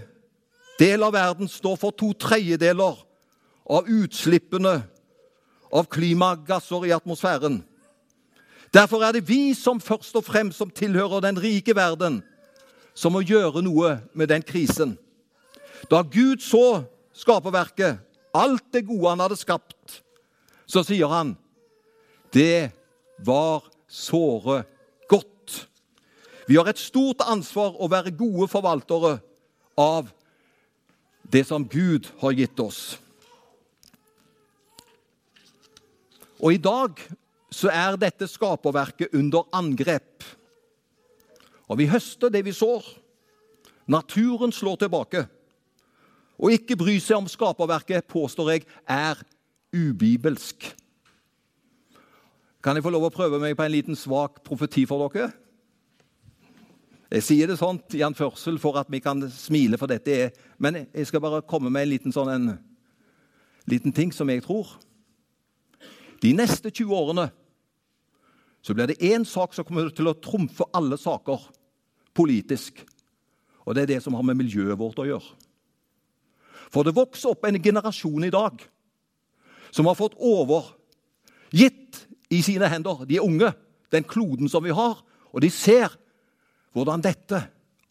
del 0.79 1.03
av 1.03 1.13
verden 1.15 1.47
står 1.47 1.77
for 1.79 1.95
to 1.95 2.11
tredjedeler 2.19 2.97
av 3.63 3.87
utslippene 3.87 4.81
av 5.73 5.87
klimagasser 5.89 6.85
i 6.85 6.93
atmosfæren. 6.93 7.61
Derfor 8.73 9.05
er 9.05 9.15
det 9.15 9.27
vi 9.29 9.53
som 9.53 9.81
først 9.81 10.15
og 10.17 10.25
fremst 10.25 10.57
som 10.57 10.69
tilhører 10.69 11.21
den 11.23 11.39
rike 11.41 11.75
verden, 11.77 12.21
som 12.93 13.13
må 13.13 13.21
gjøre 13.25 13.61
noe 13.65 13.97
med 14.13 14.29
den 14.29 14.43
krisen. 14.45 14.97
Da 15.89 16.01
Gud 16.01 16.41
så 16.41 16.83
skaperverket, 17.13 18.01
alt 18.33 18.65
det 18.73 18.85
gode 18.87 19.09
han 19.09 19.21
hadde 19.21 19.37
skapt, 19.37 19.72
så 20.73 20.81
sier 20.85 21.11
han 21.11 21.35
det 22.33 22.73
var 23.21 23.61
såre 23.85 24.63
godt. 25.09 25.67
Vi 26.49 26.57
har 26.57 26.67
et 26.71 26.81
stort 26.81 27.21
ansvar 27.29 27.77
å 27.77 27.89
være 27.91 28.15
gode 28.17 28.47
forvaltere 28.49 29.19
av 29.77 30.09
det 31.29 31.43
som 31.45 31.67
Gud 31.69 32.09
har 32.23 32.33
gitt 32.33 32.59
oss. 32.59 32.81
Og 36.41 36.57
i 36.57 36.61
dag 36.61 36.97
så 37.53 37.69
er 37.69 37.99
dette 38.01 38.27
skaperverket 38.27 39.13
under 39.15 39.45
angrep. 39.55 40.25
Og 41.69 41.77
vi 41.79 41.87
høster 41.87 42.33
det 42.33 42.41
vi 42.47 42.55
sår. 42.55 42.83
Naturen 43.93 44.51
slår 44.51 44.81
tilbake. 44.81 45.23
Å 46.33 46.49
ikke 46.51 46.75
bry 46.81 46.97
seg 46.99 47.21
om 47.21 47.29
skaperverket, 47.29 48.09
påstår 48.09 48.55
jeg, 48.55 48.65
er 48.89 49.21
ubibelsk. 49.73 50.69
Kan 52.63 52.77
jeg 52.77 52.85
få 52.85 52.93
lov 52.93 53.09
å 53.09 53.13
prøve 53.13 53.41
meg 53.41 53.57
på 53.59 53.65
en 53.65 53.73
liten 53.73 53.97
svak 53.99 54.39
profeti 54.45 54.85
for 54.87 55.09
dere? 55.11 55.33
Jeg 57.13 57.25
sier 57.27 57.49
det 57.49 57.59
sånt 57.59 57.93
i 57.93 58.01
anførsel 58.05 58.55
for 58.61 58.79
at 58.79 58.87
vi 58.89 59.01
kan 59.03 59.19
smile, 59.29 59.77
for 59.77 59.91
dette 59.91 60.13
er 60.13 60.31
Men 60.57 60.87
jeg 60.87 61.07
skal 61.07 61.21
bare 61.21 61.43
komme 61.45 61.69
med 61.69 61.83
en 61.83 61.91
liten, 61.91 62.13
sånn, 62.15 62.29
en, 62.31 62.57
liten 63.67 63.91
ting 63.91 64.13
som 64.15 64.29
jeg 64.29 64.41
tror. 64.45 64.69
De 66.23 66.31
neste 66.33 66.71
20 66.71 66.93
årene 66.95 67.27
så 68.63 68.73
blir 68.73 68.87
det 68.87 69.01
én 69.03 69.25
sak 69.27 69.53
som 69.53 69.65
kommer 69.67 69.89
til 69.91 70.07
å 70.07 70.15
trumfe 70.15 70.63
alle 70.73 70.95
saker 70.97 71.49
politisk. 72.15 72.79
Og 73.67 73.75
det 73.75 73.83
er 73.83 73.91
det 73.91 74.03
som 74.05 74.15
har 74.15 74.23
med 74.23 74.39
miljøet 74.39 74.79
vårt 74.79 75.01
å 75.03 75.07
gjøre. 75.07 75.35
For 76.71 76.87
det 76.87 76.95
vokser 76.95 77.35
opp 77.35 77.43
en 77.45 77.59
generasjon 77.61 78.23
i 78.23 78.31
dag 78.33 78.63
som 79.73 79.89
har 79.89 79.97
fått 79.97 80.15
overgitt 80.21 82.03
i 82.29 82.41
sine 82.45 82.69
hender, 82.69 83.05
de 83.09 83.21
unge, 83.21 83.49
den 83.93 84.05
kloden 84.05 84.49
som 84.49 84.63
vi 84.65 84.73
har, 84.73 85.01
og 85.33 85.41
de 85.41 85.49
ser 85.53 85.95
hvordan 86.73 87.01
dette 87.01 87.39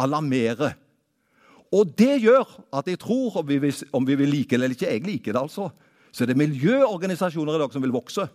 alarmerer. 0.03 0.77
Og 1.73 1.95
det 1.97 2.21
gjør 2.23 2.49
at 2.75 2.89
jeg 2.91 3.01
tror, 3.01 3.41
om 3.41 3.49
vi 3.49 3.59
vil, 3.63 3.75
om 3.97 4.07
vi 4.07 4.17
vil 4.19 4.31
like 4.31 4.55
det 4.55 4.61
eller 4.61 4.77
ikke, 4.77 4.91
jeg 4.91 5.07
liker 5.07 5.33
det 5.33 5.43
altså, 5.43 5.71
så 6.13 6.25
er 6.25 6.33
det 6.33 6.41
miljøorganisasjoner 6.43 7.57
i 7.57 7.63
dag 7.63 7.73
som 7.73 7.85
vil 7.85 7.95
vokse. 7.95 8.27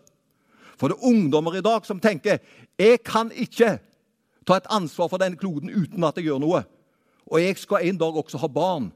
For 0.78 0.90
det 0.90 0.98
er 0.98 1.10
ungdommer 1.10 1.58
i 1.58 1.66
dag 1.66 1.86
som 1.86 2.02
tenker 2.02 2.42
jeg 2.78 3.02
kan 3.06 3.30
ikke 3.34 3.78
ta 4.48 4.58
et 4.58 4.70
ansvar 4.74 5.10
for 5.12 5.22
denne 5.22 5.38
kloden 5.38 5.70
uten 5.74 6.06
at 6.08 6.18
jeg 6.18 6.30
gjør 6.30 6.42
noe. 6.42 6.64
Og 7.28 7.42
jeg 7.44 7.60
skal 7.60 7.86
en 7.86 8.00
dag 8.00 8.18
også 8.18 8.40
ha 8.42 8.50
barn 8.50 8.90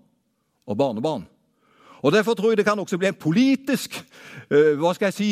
og 0.65 0.77
barnebarn. 0.77 1.25
Og 2.01 2.11
Derfor 2.11 2.33
tror 2.33 2.51
jeg 2.51 2.57
det 2.57 2.65
kan 2.65 2.79
også 2.79 2.97
bli 2.97 3.09
en 3.11 3.17
politisk 3.17 3.97
uh, 4.51 4.73
hva 4.81 4.93
skal 4.97 5.11
jeg 5.11 5.17
si, 5.17 5.31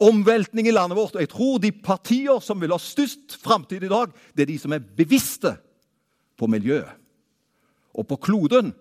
omveltning 0.00 0.68
i 0.68 0.74
landet 0.74 0.96
vårt. 0.96 1.14
Og 1.14 1.20
jeg 1.20 1.30
tror 1.32 1.58
de 1.58 1.72
partier 1.72 2.40
som 2.44 2.60
vil 2.60 2.72
ha 2.72 2.78
størst 2.80 3.38
framtid 3.42 3.84
i 3.84 3.92
dag, 3.92 4.12
det 4.36 4.44
er 4.44 4.52
de 4.52 4.58
som 4.58 4.72
er 4.72 4.84
bevisste 4.96 5.56
på 6.38 6.46
miljøet 6.46 6.94
og 7.98 8.06
på 8.06 8.16
kloden. 8.28 8.72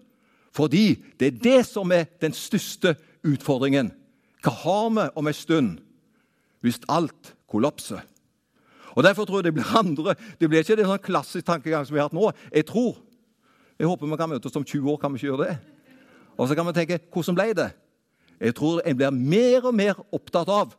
Fordi 0.53 1.03
det 1.19 1.27
er 1.27 1.39
det 1.43 1.61
som 1.67 1.91
er 1.91 2.07
den 2.21 2.33
største 2.33 2.95
utfordringen. 3.25 3.91
Hva 4.45 4.53
har 4.63 4.89
vi 4.93 5.07
om 5.15 5.27
en 5.27 5.35
stund 5.35 5.73
hvis 6.65 6.79
alt 6.89 7.33
kollapser? 7.49 8.01
Og 8.97 9.03
Derfor 9.03 9.25
tror 9.25 9.37
jeg 9.37 9.49
det 9.49 9.53
blir 9.53 9.77
andre. 9.77 10.15
Det 10.39 10.49
blir 10.49 10.63
ikke 10.63 10.77
den 10.79 10.89
sånn 10.89 11.01
klassisk 11.03 11.45
tankegang 11.45 11.85
som 11.85 11.93
vi 11.93 12.01
har 12.01 12.09
hatt 12.09 12.17
nå. 12.17 12.31
Jeg 12.49 12.65
tror, 12.65 12.95
jeg 13.77 13.89
håper 13.89 14.09
vi 14.09 14.17
kan 14.17 14.31
møtes 14.31 14.55
om 14.57 14.65
20 14.65 14.89
år, 14.89 14.97
kan 14.97 15.13
vi 15.13 15.21
ikke 15.21 15.29
gjøre 15.29 15.49
det? 15.49 15.57
Og 16.37 16.47
så 16.47 16.55
kan 16.55 16.67
vi 16.67 16.75
tenke 16.77 16.99
hvordan 17.13 17.37
ble 17.37 17.51
det? 17.57 17.71
Jeg 18.37 18.55
tror 18.55 18.83
en 18.85 18.97
blir 18.97 19.13
mer 19.13 19.65
og 19.65 19.73
mer 19.75 20.01
opptatt 20.13 20.49
av, 20.53 20.75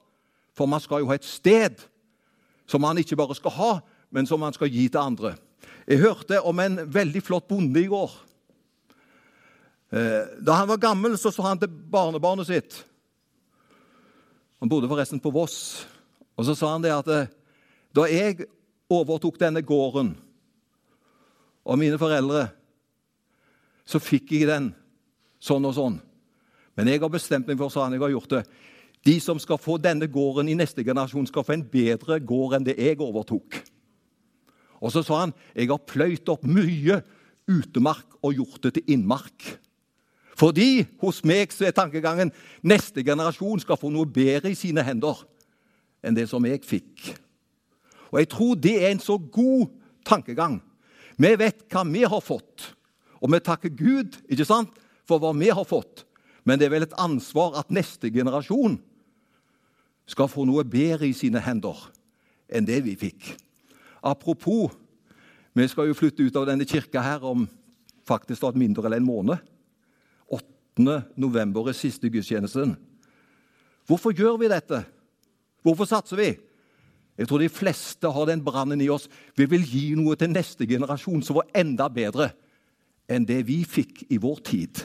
for 0.54 0.70
man 0.70 0.82
skal 0.82 1.02
jo 1.02 1.10
ha 1.10 1.18
et 1.18 1.26
sted 1.26 1.82
som 2.68 2.82
man 2.84 2.98
ikke 3.00 3.16
bare 3.18 3.34
skal 3.34 3.54
ha, 3.56 3.72
men 4.14 4.26
som 4.26 4.40
man 4.40 4.54
skal 4.54 4.70
gi 4.70 4.86
til 4.88 5.00
andre. 5.00 5.34
Jeg 5.88 6.02
hørte 6.02 6.42
om 6.44 6.58
en 6.60 6.82
veldig 6.94 7.22
flott 7.24 7.48
bonde 7.48 7.80
i 7.80 7.90
går. 7.90 8.12
Eh, 9.90 10.38
da 10.44 10.60
han 10.60 10.68
var 10.68 10.82
gammel, 10.82 11.16
så 11.18 11.32
sa 11.32 11.48
han 11.48 11.60
til 11.60 11.70
barnebarnet 11.72 12.44
sitt 12.44 12.74
Han 14.60 14.68
bodde 14.68 14.88
forresten 14.90 15.20
på 15.22 15.30
Voss. 15.32 15.86
Og 16.36 16.44
så 16.44 16.54
sa 16.58 16.74
han 16.74 16.82
det 16.84 16.92
at 16.92 17.08
eh, 17.08 17.30
da 17.94 18.04
jeg 18.10 18.44
overtok 18.90 19.38
denne 19.40 19.62
gården 19.62 20.10
og 21.64 21.78
mine 21.78 21.98
foreldre, 22.00 22.48
så 23.88 24.00
fikk 24.02 24.32
jeg 24.34 24.48
den 24.50 24.72
sånn 25.42 25.66
og 25.68 25.76
sånn. 25.76 25.98
Men 26.78 26.90
jeg 26.92 27.02
har 27.02 27.10
bestemt 27.10 27.48
meg 27.48 27.58
for, 27.58 27.74
han, 27.82 27.94
jeg 27.96 28.04
har 28.04 28.14
gjort 28.14 28.34
det. 28.36 28.42
De 29.06 29.16
som 29.22 29.38
skal 29.42 29.60
få 29.60 29.78
denne 29.82 30.08
gården 30.10 30.50
i 30.50 30.56
neste 30.58 30.84
generasjon, 30.86 31.26
skal 31.30 31.46
få 31.46 31.56
en 31.56 31.66
bedre 31.66 32.18
gård 32.22 32.58
enn 32.58 32.66
det 32.66 32.76
jeg 32.78 32.98
overtok. 33.02 33.60
Og 34.78 34.92
så 34.94 35.02
sa 35.02 35.24
han 35.24 35.34
jeg 35.54 35.70
har 35.70 35.86
pløyd 35.90 36.30
opp 36.30 36.44
mye 36.46 37.00
utemark 37.48 38.18
og 38.22 38.36
gjort 38.38 38.62
det 38.66 38.76
til 38.76 38.94
innmark. 38.94 39.54
Fordi 40.38 40.84
hos 41.02 41.24
meg 41.26 41.50
så 41.54 41.66
er 41.66 41.74
tankegangen 41.74 42.30
neste 42.62 43.02
generasjon 43.02 43.62
skal 43.62 43.78
få 43.80 43.90
noe 43.90 44.06
bedre 44.06 44.52
i 44.52 44.58
sine 44.58 44.84
hender 44.86 45.24
enn 46.04 46.14
det 46.14 46.28
som 46.30 46.44
jeg 46.46 46.62
fikk. 46.66 47.08
Og 48.12 48.20
jeg 48.22 48.30
tror 48.32 48.58
det 48.58 48.76
er 48.78 48.92
en 48.92 49.02
så 49.02 49.18
god 49.18 49.66
tankegang. 50.06 50.60
Vi 51.18 51.32
vet 51.40 51.64
hva 51.72 51.82
vi 51.88 52.04
har 52.06 52.22
fått, 52.22 52.70
og 53.18 53.32
vi 53.32 53.42
takker 53.42 53.74
Gud 53.74 54.20
ikke 54.30 54.46
sant, 54.46 54.70
for 55.08 55.22
hva 55.22 55.32
vi 55.36 55.50
har 55.50 55.66
fått. 55.66 56.04
Men 56.44 56.60
det 56.60 56.68
er 56.68 56.74
vel 56.76 56.86
et 56.86 56.98
ansvar 57.00 57.58
at 57.60 57.72
neste 57.74 58.10
generasjon 58.12 58.78
skal 60.08 60.30
få 60.32 60.46
noe 60.48 60.64
bedre 60.64 61.08
i 61.08 61.16
sine 61.16 61.40
hender 61.44 61.76
enn 62.48 62.68
det 62.68 62.80
vi 62.86 62.94
fikk. 62.96 63.34
Apropos, 64.00 64.72
vi 65.52 65.66
skal 65.68 65.90
jo 65.90 65.96
flytte 65.96 66.24
ut 66.24 66.36
av 66.38 66.46
denne 66.48 66.68
kirka 66.68 67.02
her 67.04 67.24
om 67.26 67.48
faktisk 68.08 68.44
mindre 68.56 68.88
enn 68.88 69.00
en 69.00 69.08
måned. 69.08 69.40
8. 70.32 71.02
november 71.16 71.68
er 71.68 71.76
siste 71.76 72.08
gudstjenesten. 72.08 72.76
Hvorfor 73.88 74.12
gjør 74.12 74.38
vi 74.40 74.52
dette? 74.52 74.84
Hvorfor 75.64 75.88
satser 75.88 76.20
vi? 76.20 76.28
Jeg 77.18 77.26
tror 77.28 77.42
de 77.42 77.50
fleste 77.50 78.08
har 78.14 78.28
den 78.28 78.44
brannen 78.44 78.80
i 78.80 78.88
oss. 78.88 79.08
Vi 79.34 79.48
vil 79.50 79.64
gi 79.66 79.88
noe 79.98 80.14
til 80.16 80.30
neste 80.30 80.68
generasjon 80.70 81.24
som 81.26 81.40
var 81.40 81.50
enda 81.56 81.88
bedre 81.90 82.30
enn 83.10 83.26
det 83.26 83.40
vi 83.48 83.64
fikk 83.66 84.04
i 84.12 84.20
vår 84.22 84.44
tid. 84.46 84.84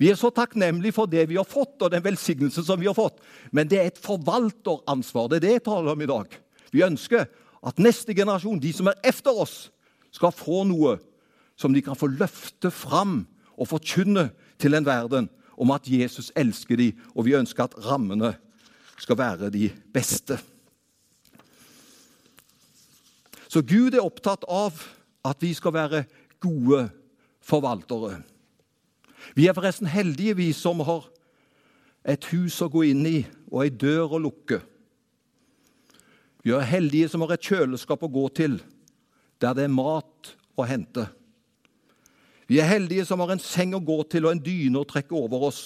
Vi 0.00 0.08
er 0.08 0.16
så 0.16 0.30
takknemlige 0.32 0.96
for 0.96 1.10
det 1.10 1.26
vi 1.28 1.36
har 1.36 1.44
fått, 1.44 1.76
og 1.84 1.90
den 1.92 2.04
velsignelsen 2.04 2.64
som 2.64 2.80
vi 2.80 2.88
har 2.88 2.96
fått. 2.96 3.18
Men 3.52 3.68
det 3.68 3.78
er 3.78 3.90
et 3.90 4.00
forvalteransvar. 4.00 5.28
Det 5.28 5.40
er 5.40 5.44
det 5.44 5.52
jeg 5.58 5.66
taler 5.66 5.92
om 5.92 6.00
i 6.00 6.08
dag. 6.08 6.38
Vi 6.72 6.86
ønsker 6.86 7.26
at 7.60 7.82
neste 7.82 8.14
generasjon, 8.16 8.62
de 8.62 8.72
som 8.72 8.88
er 8.88 8.96
efter 9.04 9.36
oss, 9.36 9.68
skal 10.10 10.32
få 10.32 10.62
noe 10.66 10.96
som 11.60 11.74
de 11.76 11.82
kan 11.84 11.98
få 11.98 12.08
løfte 12.08 12.72
fram 12.72 13.26
og 13.60 13.68
forkynne 13.68 14.30
til 14.60 14.74
en 14.74 14.88
verden 14.88 15.28
om 15.60 15.74
at 15.74 15.84
Jesus 15.84 16.32
elsker 16.38 16.80
dem, 16.80 16.96
og 17.12 17.26
vi 17.28 17.36
ønsker 17.36 17.66
at 17.66 17.76
rammene 17.84 18.32
skal 18.96 19.18
være 19.20 19.52
de 19.52 19.68
beste. 19.92 20.38
Så 23.50 23.60
Gud 23.66 23.92
er 23.92 24.04
opptatt 24.04 24.46
av 24.48 24.80
at 25.26 25.40
vi 25.42 25.52
skal 25.52 25.74
være 25.74 26.04
gode 26.40 26.86
forvaltere. 27.44 28.22
Vi 29.36 29.46
er 29.46 29.56
forresten 29.56 29.90
heldige, 29.90 30.36
vi 30.36 30.50
som 30.56 30.80
har 30.86 31.06
et 32.08 32.24
hus 32.32 32.56
å 32.64 32.70
gå 32.72 32.86
inn 32.90 33.04
i 33.06 33.18
og 33.50 33.64
ei 33.64 33.70
dør 33.70 34.16
å 34.16 34.22
lukke. 34.22 34.60
Vi 36.40 36.54
er 36.56 36.64
heldige 36.64 37.10
som 37.12 37.24
har 37.24 37.34
et 37.34 37.44
kjøleskap 37.44 38.06
å 38.06 38.12
gå 38.12 38.26
til, 38.32 38.56
der 39.40 39.56
det 39.56 39.66
er 39.66 39.74
mat 39.74 40.32
å 40.56 40.64
hente. 40.68 41.04
Vi 42.50 42.58
er 42.58 42.70
heldige 42.70 43.04
som 43.06 43.20
har 43.22 43.34
en 43.34 43.42
seng 43.42 43.76
å 43.76 43.84
gå 43.84 44.00
til 44.10 44.26
og 44.26 44.34
en 44.34 44.42
dyne 44.42 44.80
å 44.80 44.88
trekke 44.88 45.14
over 45.14 45.50
oss. 45.50 45.62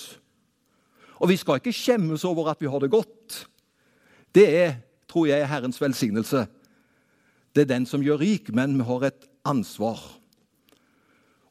Og 1.22 1.30
vi 1.30 1.38
skal 1.40 1.60
ikke 1.60 1.72
skjemmes 1.72 2.26
over 2.28 2.50
at 2.50 2.60
vi 2.60 2.68
har 2.68 2.82
det 2.82 2.90
godt. 2.92 3.44
Det 4.34 4.44
er, 4.50 4.74
tror 5.08 5.30
jeg, 5.30 5.46
Herrens 5.48 5.80
velsignelse. 5.80 6.42
Det 7.54 7.64
er 7.64 7.70
den 7.70 7.86
som 7.86 8.02
gjør 8.02 8.20
rik, 8.20 8.50
men 8.52 8.74
vi 8.76 8.86
har 8.88 9.06
et 9.08 9.26
ansvar. 9.46 10.02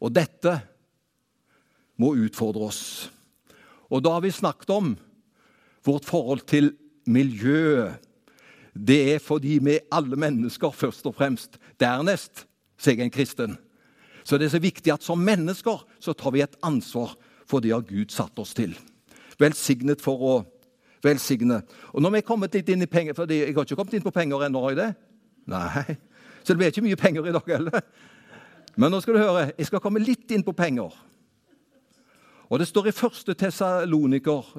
Og 0.04 0.12
dette 0.12 0.58
må 2.00 2.14
utfordre 2.26 2.70
oss. 2.70 2.84
Og 3.94 4.02
da 4.04 4.16
har 4.16 4.24
vi 4.26 4.34
snakket 4.34 4.72
om 4.74 4.94
vårt 5.86 6.08
forhold 6.08 6.46
til 6.50 6.72
miljøet. 7.06 8.00
Det 8.74 9.14
er 9.14 9.20
fordi 9.22 9.60
vi 9.62 9.76
er 9.78 9.86
alle 9.94 10.18
mennesker 10.18 10.74
først 10.74 11.06
og 11.06 11.16
fremst. 11.16 11.60
Dernest 11.80 12.48
så 12.78 12.92
jeg 12.92 13.06
en 13.06 13.14
kristen. 13.14 13.58
Så 14.24 14.38
det 14.38 14.48
er 14.48 14.56
så 14.56 14.64
viktig 14.64 14.94
at 14.94 15.04
som 15.04 15.20
mennesker 15.20 15.84
så 16.00 16.14
tar 16.14 16.34
vi 16.34 16.42
et 16.42 16.58
ansvar 16.64 17.14
for 17.48 17.60
det 17.60 17.74
har 17.74 17.86
Gud 17.86 18.12
satt 18.12 18.40
oss 18.40 18.56
til. 18.58 18.74
Velsignet 19.40 20.02
for 20.02 20.24
å 20.24 20.34
velsigne. 21.04 21.62
Og 21.92 22.02
når 22.02 22.16
vi 22.16 22.22
er 22.22 22.28
kommet 22.28 22.56
litt 22.56 22.70
inn 22.72 22.86
i 22.86 22.90
penger, 22.90 23.14
for 23.14 23.30
Jeg 23.30 23.54
har 23.54 23.66
ikke 23.66 23.76
kommet 23.76 23.94
inn 23.94 24.06
på 24.06 24.16
penger 24.16 24.46
ennå, 24.48 24.72
i 24.72 24.80
det? 24.80 24.94
Nei. 25.46 25.98
Så 26.44 26.54
det 26.54 26.58
blir 26.58 26.72
ikke 26.72 26.86
mye 26.86 27.00
penger 27.00 27.28
i 27.28 27.32
dag 27.36 27.48
heller. 27.48 27.82
Men 28.76 28.92
nå 28.92 29.02
skal 29.02 29.14
du 29.16 29.20
høre, 29.20 29.52
jeg 29.58 29.68
skal 29.68 29.80
komme 29.84 30.02
litt 30.02 30.32
inn 30.32 30.44
på 30.44 30.56
penger. 30.56 30.92
Og 32.50 32.60
Det 32.60 32.68
står 32.68 32.88
i 32.88 32.92
første 32.92 33.36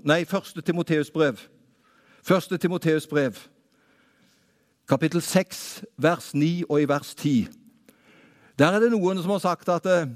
nei, 0.05 0.25
første 0.25 0.61
Timoteus 0.61 1.11
brev. 1.11 1.37
Første 2.25 2.57
Timoteus 2.57 3.07
brev, 3.07 3.37
kapittel 4.89 5.21
6, 5.21 5.85
vers 5.97 6.35
9 6.35 6.65
og 6.69 6.81
i 6.81 6.89
vers 6.89 7.15
10. 7.15 7.49
Der 8.59 8.73
er 8.73 8.81
det 8.81 8.89
noen 8.95 9.21
som 9.21 9.35
har 9.35 9.43
sagt 9.43 9.69
at 9.69 9.85
eh, 9.87 10.09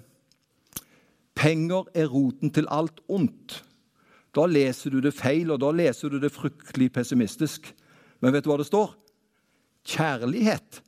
penger 1.36 1.84
er 1.94 2.08
roten 2.08 2.48
til 2.50 2.64
alt 2.70 3.02
ondt. 3.08 3.58
Da 4.32 4.46
leser 4.46 4.90
du 4.90 5.02
det 5.04 5.12
feil, 5.14 5.50
og 5.50 5.60
da 5.60 5.68
leser 5.70 6.08
du 6.08 6.16
det 6.22 6.32
fryktelig 6.32 6.92
pessimistisk. 6.92 7.68
Men 8.20 8.32
vet 8.32 8.46
du 8.46 8.52
hva 8.54 8.58
det 8.62 8.70
står? 8.70 8.96
Kjærlighet 9.84 10.80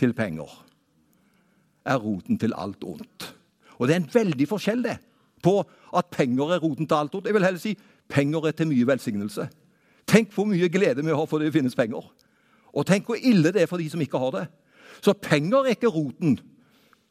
til 0.00 0.16
penger 0.16 0.48
er 1.84 2.00
roten 2.00 2.38
til 2.38 2.56
alt 2.56 2.84
ondt. 2.84 3.34
Og 3.76 3.88
det 3.88 3.96
er 3.98 4.00
en 4.00 4.12
veldig 4.14 4.48
forskjell 4.48 4.84
det, 4.84 4.96
på 5.42 5.58
at 5.96 6.10
penger 6.14 6.54
er 6.54 6.62
roten 6.62 6.88
til 6.88 6.96
alt 6.96 7.14
ondt. 7.14 7.26
Jeg 7.28 7.34
vil 7.36 7.44
heller 7.44 7.62
si 7.62 7.76
penger 8.08 8.48
er 8.48 8.56
til 8.56 8.68
mye 8.70 8.86
velsignelse. 8.88 9.48
Tenk 10.08 10.32
hvor 10.34 10.48
mye 10.48 10.68
glede 10.72 11.04
vi 11.04 11.14
har 11.14 11.28
fordi 11.28 11.48
det 11.48 11.54
finnes 11.54 11.76
penger. 11.78 12.06
Og 12.72 12.86
tenk 12.88 13.06
hvor 13.06 13.20
ille 13.20 13.52
det 13.52 13.62
er 13.62 13.70
for 13.70 13.80
de 13.80 13.88
som 13.90 14.00
ikke 14.00 14.20
har 14.20 14.34
det. 14.36 14.46
Så 15.04 15.12
penger 15.12 15.64
er 15.64 15.76
ikke 15.76 15.92
roten 15.92 16.38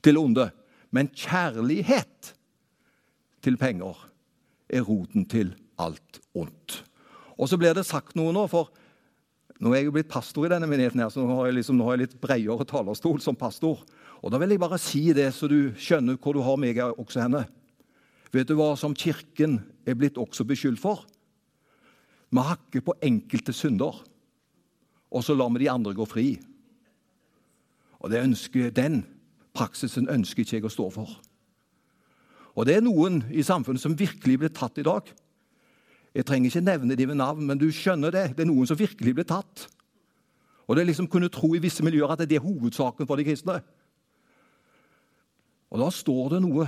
til 0.03 0.17
onde. 0.17 0.49
Men 0.91 1.09
kjærlighet 1.15 2.33
til 3.43 3.57
penger 3.57 3.97
er 4.69 4.85
roten 4.85 5.25
til 5.29 5.53
alt 5.79 6.21
ondt. 6.37 6.83
Og 7.37 7.49
så 7.49 7.57
blir 7.57 7.73
det 7.73 7.87
sagt 7.87 8.15
noe 8.15 8.33
nå, 8.35 8.45
for 8.51 8.69
nå 9.61 9.71
er 9.71 9.81
jeg 9.81 9.89
jo 9.89 9.95
blitt 9.95 10.09
pastor 10.09 10.45
i 10.45 10.51
denne 10.51 10.69
menigheten, 10.69 11.01
her, 11.01 11.09
så 11.13 11.21
nå 11.21 11.35
har 11.37 11.49
jeg, 11.49 11.59
liksom, 11.59 11.77
nå 11.77 11.85
har 11.85 11.97
jeg 11.97 12.07
litt 12.07 12.21
bredere 12.21 12.65
talerstol 12.69 13.21
som 13.21 13.37
pastor. 13.37 13.81
Og 14.21 14.31
Da 14.33 14.37
vil 14.41 14.53
jeg 14.53 14.61
bare 14.61 14.77
si 14.81 15.03
det, 15.13 15.31
så 15.33 15.49
du 15.49 15.73
skjønner 15.77 16.17
hvor 16.21 16.33
du 16.37 16.41
har 16.45 16.57
meg 16.61 16.77
også 16.81 17.23
henne. 17.23 17.45
Vet 18.31 18.47
du 18.47 18.55
hva 18.55 18.73
som 18.79 18.95
Kirken 18.95 19.59
er 19.85 19.97
blitt 19.99 20.19
også 20.19 20.45
beskyldt 20.47 20.79
for? 20.79 21.03
Vi 22.31 22.43
hakker 22.47 22.83
på 22.85 22.95
enkelte 23.03 23.53
synder, 23.53 23.97
og 25.11 25.23
så 25.23 25.35
lar 25.35 25.51
vi 25.51 25.65
de 25.65 25.71
andre 25.71 25.93
gå 25.93 26.05
fri. 26.07 26.27
Og 27.99 28.13
ønsker 28.15 28.71
den 28.71 29.03
praksisen 29.55 30.09
ønsker 30.09 30.45
ikke 30.45 30.57
jeg 30.57 30.67
å 30.67 30.71
stå 30.71 30.87
for. 30.95 31.11
Og 32.55 32.67
det 32.67 32.77
er 32.77 32.85
noen 32.85 33.21
i 33.31 33.43
samfunnet 33.43 33.83
som 33.83 33.97
virkelig 33.97 34.37
blir 34.39 34.53
tatt 34.55 34.79
i 34.79 34.85
dag. 34.85 35.07
Jeg 36.15 36.27
trenger 36.27 36.51
ikke 36.51 36.65
nevne 36.65 36.97
dem 36.99 37.11
ved 37.11 37.19
navn, 37.19 37.45
men 37.47 37.59
du 37.59 37.69
skjønner 37.71 38.11
det. 38.11 38.25
Det 38.35 38.43
er 38.43 38.49
noen 38.49 38.67
som 38.67 38.79
virkelig 38.79 39.13
blir 39.15 39.27
tatt. 39.27 39.67
Og 40.67 40.75
det 40.75 40.83
er 40.83 40.89
liksom 40.91 41.07
kunne 41.11 41.31
tro 41.31 41.53
i 41.55 41.61
visse 41.63 41.83
miljøer 41.83 42.11
at 42.11 42.23
det 42.23 42.37
er 42.39 42.43
hovedsaken 42.43 43.07
for 43.07 43.19
de 43.19 43.27
kristne. 43.27 43.59
Og 45.71 45.79
da 45.79 45.87
står 45.95 46.35
det 46.35 46.41
noe 46.43 46.67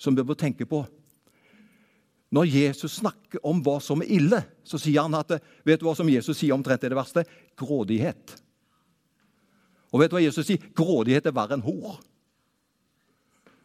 som 0.00 0.16
vi 0.16 0.26
bør 0.26 0.38
tenke 0.38 0.66
på. 0.66 0.82
Når 2.30 2.46
Jesus 2.46 3.00
snakker 3.00 3.42
om 3.46 3.58
hva 3.64 3.80
som 3.82 4.04
er 4.04 4.12
ille, 4.14 4.38
så 4.62 4.78
sier 4.78 5.02
han 5.02 5.16
at 5.18 5.32
vet 5.66 5.80
du 5.80 5.88
hva 5.88 5.96
som 5.98 6.08
Jesus 6.10 6.38
sier 6.38 6.54
omtrent 6.54 6.84
er 6.86 6.92
det 6.92 6.98
verste? 6.98 7.24
Grådighet. 7.58 8.36
Og 9.90 10.02
vet 10.02 10.12
du 10.12 10.16
hva 10.16 10.22
Jesus 10.22 10.46
sier? 10.46 10.68
Grådighet 10.76 11.26
er 11.26 11.34
verre 11.34 11.58
enn 11.58 11.66
hor. 11.66 11.98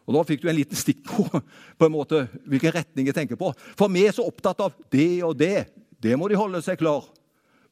Og 0.05 0.13
Da 0.13 0.21
fikk 0.25 0.41
du 0.41 0.49
en 0.49 0.57
liten 0.57 0.77
stikk 0.77 1.03
på, 1.05 1.25
på 1.77 1.87
en 1.87 1.93
måte, 1.93 2.25
hvilken 2.45 2.73
retning 2.73 3.09
jeg 3.09 3.17
tenker 3.17 3.39
på. 3.39 3.51
For 3.77 3.91
vi 3.93 4.05
er 4.05 4.17
så 4.17 4.25
opptatt 4.25 4.61
av 4.65 4.73
det 4.93 5.21
og 5.25 5.37
det. 5.37 5.67
Det 6.01 6.17
må 6.17 6.29
de 6.29 6.37
holde 6.37 6.61
seg 6.65 6.81
klar. 6.81 7.05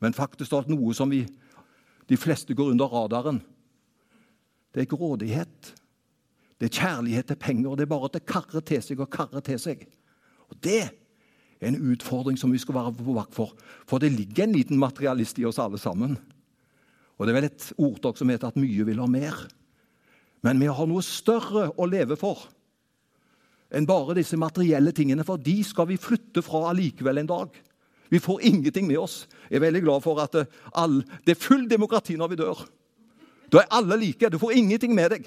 Men 0.01 0.13
faktisk 0.17 0.53
er 0.53 0.65
det 0.67 0.75
noe 0.75 0.93
som 0.97 1.09
vi, 1.09 1.23
de 2.09 2.19
fleste 2.19 2.53
går 2.57 2.73
under 2.73 2.89
radaren. 2.91 3.41
Det 4.73 4.83
er 4.83 4.93
grådighet. 4.93 5.73
Det 6.57 6.69
er 6.69 6.79
kjærlighet 6.81 7.29
til 7.29 7.41
penger. 7.41 7.77
Det 7.77 7.85
er 7.85 7.93
bare 7.93 8.09
å 8.09 8.25
karre 8.25 8.61
til 8.65 8.81
seg 8.81 9.01
og 9.01 9.11
karre 9.13 9.41
til 9.45 9.61
seg. 9.61 9.85
Og 10.53 10.61
Det 10.61 10.81
er 10.83 11.67
en 11.71 11.79
utfordring 11.93 12.37
som 12.37 12.51
vi 12.53 12.61
skal 12.61 12.77
være 12.77 12.93
på 12.99 13.15
vakt 13.15 13.33
for. 13.33 13.53
For 13.89 14.01
det 14.03 14.13
ligger 14.13 14.45
en 14.45 14.55
liten 14.55 14.79
materialist 14.79 15.39
i 15.41 15.47
oss 15.49 15.61
alle 15.61 15.79
sammen. 15.81 16.17
Og 17.17 17.25
det 17.25 17.33
er 17.33 17.39
vel 17.39 17.49
et 17.49 17.67
ordtak 17.81 18.19
som 18.19 18.29
heter 18.29 18.51
at 18.51 18.59
mye 18.59 18.85
vil 18.85 19.01
ha 19.01 19.07
mer. 19.09 19.45
Men 20.43 20.59
vi 20.59 20.67
har 20.67 20.89
noe 20.89 21.03
større 21.05 21.71
å 21.79 21.87
leve 21.89 22.19
for 22.19 22.49
enn 23.73 23.87
bare 23.89 24.13
disse 24.13 24.37
materielle 24.37 24.91
tingene. 24.93 25.25
For 25.25 25.41
de 25.41 25.55
skal 25.65 25.87
vi 25.89 25.97
flytte 25.97 26.43
fra 26.45 26.67
allikevel 26.69 27.23
en 27.23 27.29
dag. 27.31 27.55
Vi 28.13 28.19
får 28.21 28.43
ingenting 28.45 28.85
med 28.85 28.99
oss. 29.01 29.23
Jeg 29.49 29.57
er 29.57 29.65
veldig 29.65 29.81
glad 29.81 30.03
for 30.05 30.19
at 30.21 30.35
det, 30.35 30.43
all, 30.77 30.99
det 31.25 31.33
er 31.33 31.41
full 31.41 31.63
demokrati 31.69 32.13
når 32.19 32.29
vi 32.29 32.37
dør. 32.43 32.59
Da 33.49 33.63
er 33.63 33.73
alle 33.73 33.97
like. 33.97 34.29
Du 34.29 34.37
får 34.37 34.53
ingenting 34.59 34.93
med 34.93 35.15
deg. 35.15 35.25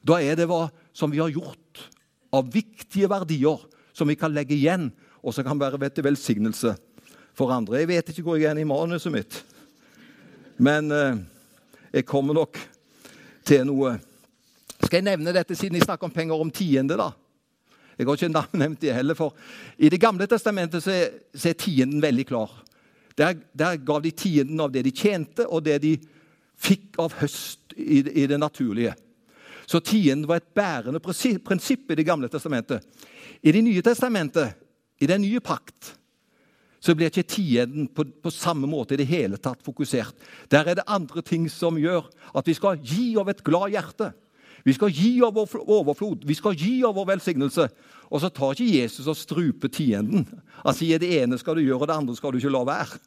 Da 0.00 0.16
er 0.24 0.38
det 0.38 0.48
hva 0.48 0.70
som 0.96 1.12
vi 1.12 1.20
har 1.20 1.28
gjort 1.28 1.82
av 2.32 2.48
viktige 2.54 3.10
verdier 3.12 3.60
som 3.92 4.08
vi 4.08 4.16
kan 4.18 4.32
legge 4.34 4.56
igjen, 4.56 4.90
og 5.22 5.34
som 5.34 5.46
kan 5.46 5.60
være 5.60 5.90
til 5.90 6.06
velsignelse 6.06 6.74
for 7.36 7.52
andre. 7.54 7.82
Jeg 7.82 7.90
vet 7.92 8.08
ikke 8.12 8.26
hvor 8.26 8.40
jeg 8.40 8.50
er 8.50 8.60
i 8.60 8.68
manuset 8.68 9.12
mitt, 9.12 9.42
men 10.58 10.90
eh, 10.92 11.20
jeg 11.92 12.08
kommer 12.08 12.36
nok 12.36 12.58
til 13.44 13.66
noe 13.68 13.98
skal 14.82 14.98
jeg 14.98 15.06
nevne 15.06 15.34
dette 15.34 15.54
siden 15.56 15.78
jeg 15.78 15.86
snakker 15.86 16.08
om 16.08 16.14
penger 16.14 16.40
om 16.42 16.50
tiende? 16.50 16.96
da? 16.98 17.12
Jeg 17.96 18.08
har 18.08 18.18
ikke 18.18 18.58
nevnt 18.58 18.80
det 18.82 18.94
heller, 18.96 19.14
for 19.14 19.34
I 19.78 19.88
Det 19.88 20.00
gamle 20.00 20.26
testamentet 20.26 20.82
så 20.82 20.90
er, 20.90 21.12
så 21.34 21.52
er 21.52 21.58
tienden 21.60 22.02
veldig 22.02 22.26
klar. 22.26 22.50
Der, 23.16 23.36
der 23.52 23.76
gav 23.76 24.02
de 24.02 24.10
tienden 24.10 24.60
av 24.60 24.72
det 24.72 24.84
de 24.84 24.90
tjente, 24.90 25.46
og 25.46 25.64
det 25.64 25.78
de 25.84 25.96
fikk 26.62 26.98
av 27.02 27.14
høst 27.20 27.74
i, 27.76 28.00
i 28.00 28.26
det 28.26 28.38
naturlige. 28.40 28.94
Så 29.72 29.80
tienden 29.80 30.28
var 30.28 30.42
et 30.42 30.52
bærende 30.54 31.00
prinsipp 31.00 31.90
i 31.90 31.96
Det 31.96 32.04
gamle 32.04 32.28
testamentet. 32.28 32.84
I 33.42 33.52
Det 33.52 33.64
nye 33.64 33.82
testamentet, 33.82 34.52
i 35.00 35.06
den 35.06 35.22
nye 35.22 35.40
pakt, 35.40 35.96
så 36.80 36.94
blir 36.94 37.06
ikke 37.06 37.22
tienden 37.22 37.88
på, 37.88 38.04
på, 38.22 38.30
samme 38.30 38.66
måte 38.66 38.94
i 38.94 38.98
det 39.00 39.06
hele 39.06 39.38
tatt 39.38 39.62
fokusert. 39.62 40.14
Der 40.50 40.66
er 40.66 40.74
det 40.74 40.84
andre 40.86 41.22
ting 41.22 41.48
som 41.50 41.78
gjør 41.78 42.08
at 42.34 42.46
vi 42.46 42.54
skal 42.54 42.78
gi 42.78 43.16
av 43.18 43.30
et 43.30 43.42
glad 43.42 43.70
hjerte. 43.70 44.12
Vi 44.64 44.74
skal 44.74 44.90
gi 44.90 45.22
av 45.22 45.34
vår 45.34 45.62
overflod, 45.62 46.26
vi 46.26 46.34
skal 46.34 46.58
gi 46.58 46.84
av 46.86 46.94
vår 46.94 47.06
velsignelse. 47.14 47.68
Og 48.10 48.20
så 48.20 48.30
tar 48.30 48.54
ikke 48.54 48.78
Jesus 48.78 49.06
og 49.06 49.16
struper 49.16 49.70
tienden. 49.70 50.26
Han 50.66 50.74
sier 50.74 50.98
det 50.98 51.10
ene 51.22 51.38
skal 51.38 51.56
du 51.56 51.62
gjøre, 51.62 51.80
og 51.80 51.88
det 51.88 51.96
andre 51.96 52.16
skal 52.18 52.34
du 52.34 52.38
ikke 52.38 52.52
la 52.52 52.64
være. 52.66 52.98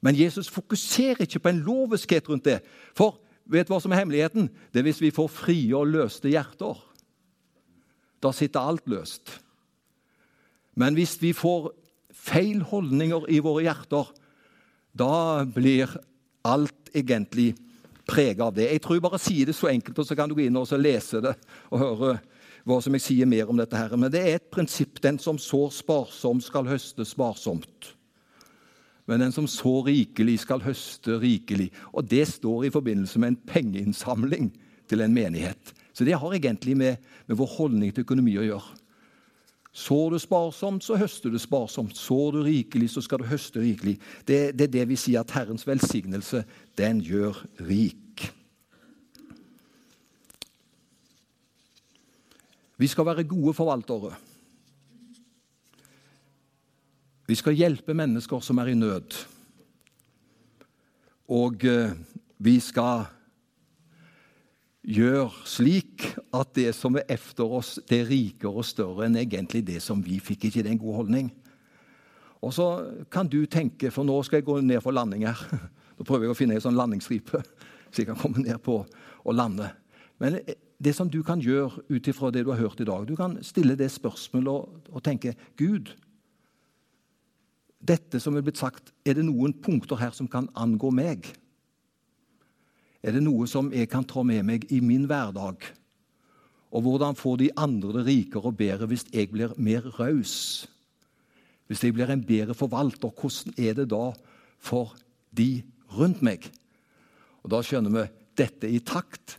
Men 0.00 0.16
Jesus 0.16 0.48
fokuserer 0.48 1.26
ikke 1.26 1.42
på 1.42 1.52
en 1.52 1.62
loviskhet 1.66 2.30
rundt 2.30 2.48
det. 2.48 2.60
For 2.96 3.18
vet 3.50 3.70
hva 3.70 3.80
som 3.82 3.92
er 3.92 4.02
hemmeligheten? 4.02 4.48
Det 4.70 4.80
er 4.80 4.86
hvis 4.86 5.02
vi 5.02 5.12
får 5.14 5.30
frie 5.32 5.74
og 5.76 5.90
løste 5.90 6.30
hjerter. 6.30 6.78
Da 8.20 8.32
sitter 8.36 8.60
alt 8.60 8.88
løst. 8.90 9.32
Men 10.78 10.96
hvis 10.96 11.16
vi 11.22 11.32
får 11.36 11.72
feil 12.14 12.62
holdninger 12.68 13.26
i 13.32 13.40
våre 13.42 13.64
hjerter, 13.66 14.10
da 14.96 15.44
blir 15.48 15.90
alt 16.46 16.92
egentlig 16.94 17.52
prega 18.10 18.48
av 18.48 18.56
det. 18.56 18.68
Jeg 18.72 18.82
tror 18.84 18.96
jeg 18.96 19.04
bare 19.04 19.22
sier 19.22 19.48
det 19.48 19.56
så 19.56 19.70
enkelt, 19.70 19.98
og 19.98 20.06
så 20.06 20.16
kan 20.18 20.30
du 20.30 20.36
gå 20.36 20.44
inn 20.46 20.58
og 20.58 20.70
lese 20.80 21.22
det 21.24 21.34
og 21.70 21.82
høre 21.82 22.12
hva 22.68 22.78
som 22.82 22.94
jeg 22.96 23.04
sier 23.04 23.28
mer 23.28 23.48
om 23.50 23.58
dette. 23.58 23.76
her. 23.76 23.96
Men 23.96 24.12
det 24.12 24.20
er 24.20 24.38
et 24.38 24.50
prinsipp. 24.52 25.00
Den 25.02 25.18
som 25.18 25.38
sår 25.40 25.70
sparsomt, 25.80 26.44
skal 26.44 26.68
høste 26.68 27.06
sparsomt. 27.08 27.94
Men 29.10 29.24
den 29.24 29.32
som 29.34 29.48
så 29.50 29.80
rikelig, 29.82 30.38
skal 30.44 30.62
høste 30.62 31.16
rikelig. 31.18 31.72
Og 31.90 32.06
det 32.06 32.28
står 32.30 32.68
i 32.68 32.70
forbindelse 32.70 33.18
med 33.18 33.32
en 33.32 33.40
pengeinnsamling 33.50 34.52
til 34.86 35.02
en 35.02 35.14
menighet. 35.14 35.72
Så 35.92 36.06
det 36.06 36.14
har 36.14 36.36
egentlig 36.36 36.76
med, 36.78 37.00
med 37.26 37.36
vår 37.36 37.50
holdning 37.56 37.90
til 37.90 38.06
økonomi 38.06 38.36
å 38.38 38.46
gjøre. 38.46 38.76
Sår 39.74 40.14
du 40.14 40.18
sparsomt, 40.22 40.86
så 40.86 40.98
høster 40.98 41.34
du 41.34 41.38
sparsomt. 41.42 41.98
Sår 41.98 42.38
du 42.38 42.40
rikelig, 42.46 42.92
så 42.94 43.02
skal 43.02 43.22
du 43.22 43.26
høste 43.30 43.62
rikelig. 43.62 43.96
Det, 44.26 44.52
det 44.54 44.68
er 44.68 44.74
det 44.78 44.86
vi 44.90 44.98
sier 44.98 45.24
at 45.24 45.34
Herrens 45.34 45.66
velsignelse, 45.66 46.44
den 46.78 47.02
gjør 47.02 47.38
rik. 47.66 48.30
Vi 52.78 52.88
skal 52.88 53.10
være 53.10 53.26
gode 53.28 53.58
forvaltere. 53.58 54.14
Vi 57.30 57.36
skal 57.38 57.54
hjelpe 57.54 57.94
mennesker 57.94 58.42
som 58.42 58.58
er 58.58 58.72
i 58.72 58.74
nød. 58.74 59.14
Og 61.30 61.62
eh, 61.62 61.92
vi 62.42 62.56
skal 62.58 63.04
gjøre 64.82 65.28
slik 65.46 66.08
at 66.34 66.50
det 66.58 66.72
som 66.74 66.98
er 66.98 67.06
efter 67.14 67.54
oss, 67.60 67.76
det 67.86 68.00
er 68.00 68.10
rikere 68.10 68.50
og 68.50 68.66
større 68.66 69.06
enn 69.06 69.20
egentlig 69.20 69.62
det 69.68 69.78
som 69.84 70.02
vi 70.02 70.18
fikk. 70.18 70.48
Ikke 70.48 70.66
det 70.66 70.74
en 70.74 70.82
god 70.82 70.98
holdning? 71.04 71.30
Og 72.42 72.56
så 72.56 72.66
kan 73.12 73.30
du 73.30 73.44
tenke, 73.46 73.92
for 73.94 74.02
nå 74.02 74.18
skal 74.26 74.40
jeg 74.40 74.48
gå 74.50 74.58
ned 74.64 74.82
for 74.82 74.96
landing 74.96 75.28
her. 75.30 75.46
Da 76.00 76.08
prøver 76.08 76.24
jeg 76.24 76.32
å 76.32 76.38
finne 76.38 76.54
en 76.56 76.62
sånn 76.64 76.78
landingsstripe, 76.80 77.44
så 77.92 78.00
jeg 78.00 78.08
kan 78.08 78.16
komme 78.18 78.40
ned 78.40 78.56
på 78.64 78.80
og 78.80 79.34
lande. 79.36 79.68
Men 80.18 80.40
det 80.80 80.94
som 80.96 81.10
du 81.12 81.20
kan 81.22 81.42
gjøre 81.44 81.84
ut 81.92 82.06
ifra 82.08 82.30
det 82.32 82.46
du 82.46 82.54
har 82.54 82.62
hørt 82.62 82.80
i 82.80 82.86
dag, 82.88 83.04
du 83.04 83.12
kan 83.18 83.36
stille 83.44 83.76
det 83.76 83.92
spørsmålet 83.92 84.48
og, 84.48 84.86
og 84.88 85.04
tenke 85.04 85.36
Gud, 85.60 85.92
dette 87.80 88.20
som 88.20 88.36
er 88.36 88.44
blitt 88.44 88.60
sagt, 88.60 88.92
er 89.04 89.16
det 89.16 89.24
noen 89.24 89.54
punkter 89.56 89.98
her 90.00 90.12
som 90.16 90.28
kan 90.28 90.48
angå 90.58 90.92
meg? 90.92 91.30
Er 93.00 93.16
det 93.16 93.22
noe 93.24 93.46
som 93.48 93.70
jeg 93.72 93.88
kan 93.88 94.04
ta 94.04 94.22
med 94.26 94.44
meg 94.44 94.66
i 94.72 94.82
min 94.84 95.06
hverdag? 95.08 95.64
Og 96.70 96.84
hvordan 96.84 97.16
får 97.18 97.40
de 97.40 97.48
andre 97.58 97.94
det 97.96 98.06
rikere 98.06 98.52
og 98.52 98.58
bedre 98.58 98.86
hvis 98.90 99.06
jeg 99.10 99.30
blir 99.32 99.56
mer 99.58 99.88
raus? 99.96 100.68
Hvis 101.66 101.82
jeg 101.86 101.96
blir 101.96 102.10
en 102.12 102.22
bedre 102.26 102.54
forvalter, 102.54 103.10
hvordan 103.10 103.56
er 103.56 103.78
det 103.78 103.88
da 103.90 104.10
for 104.60 104.94
de 105.36 105.62
rundt 105.96 106.22
meg. 106.22 106.46
Og 107.42 107.50
Da 107.50 107.62
skjønner 107.64 107.94
vi 107.94 108.08
dette 108.36 108.68
i 108.68 108.80
takt 108.84 109.38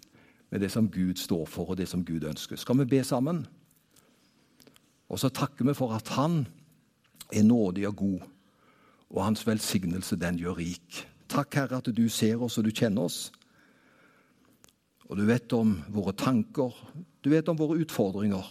med 0.52 0.62
det 0.64 0.72
som 0.74 0.90
Gud 0.92 1.20
står 1.22 1.46
for, 1.48 1.72
og 1.72 1.78
det 1.78 1.88
som 1.88 2.04
Gud 2.06 2.26
ønsker. 2.28 2.58
Skal 2.58 2.82
vi 2.82 2.90
be 2.98 3.04
sammen? 3.04 3.46
Og 5.12 5.20
så 5.20 5.30
takker 5.30 5.66
vi 5.68 5.76
for 5.76 5.94
at 5.94 6.08
Han 6.18 6.48
er 7.32 7.44
nådig 7.44 7.88
og 7.90 7.96
god, 7.96 8.24
og 9.12 9.24
Hans 9.24 9.46
velsignelse 9.48 10.16
den 10.20 10.40
gjør 10.40 10.60
rik. 10.60 11.06
Takk, 11.32 11.56
Herre, 11.56 11.80
at 11.80 11.90
du 11.96 12.04
ser 12.12 12.42
oss 12.44 12.58
og 12.60 12.68
du 12.68 12.72
kjenner 12.76 13.08
oss. 13.08 13.32
Og 15.08 15.18
du 15.20 15.26
vet 15.28 15.52
om 15.56 15.74
våre 15.92 16.14
tanker, 16.16 16.76
du 17.24 17.30
vet 17.32 17.48
om 17.52 17.60
våre 17.60 17.80
utfordringer. 17.84 18.46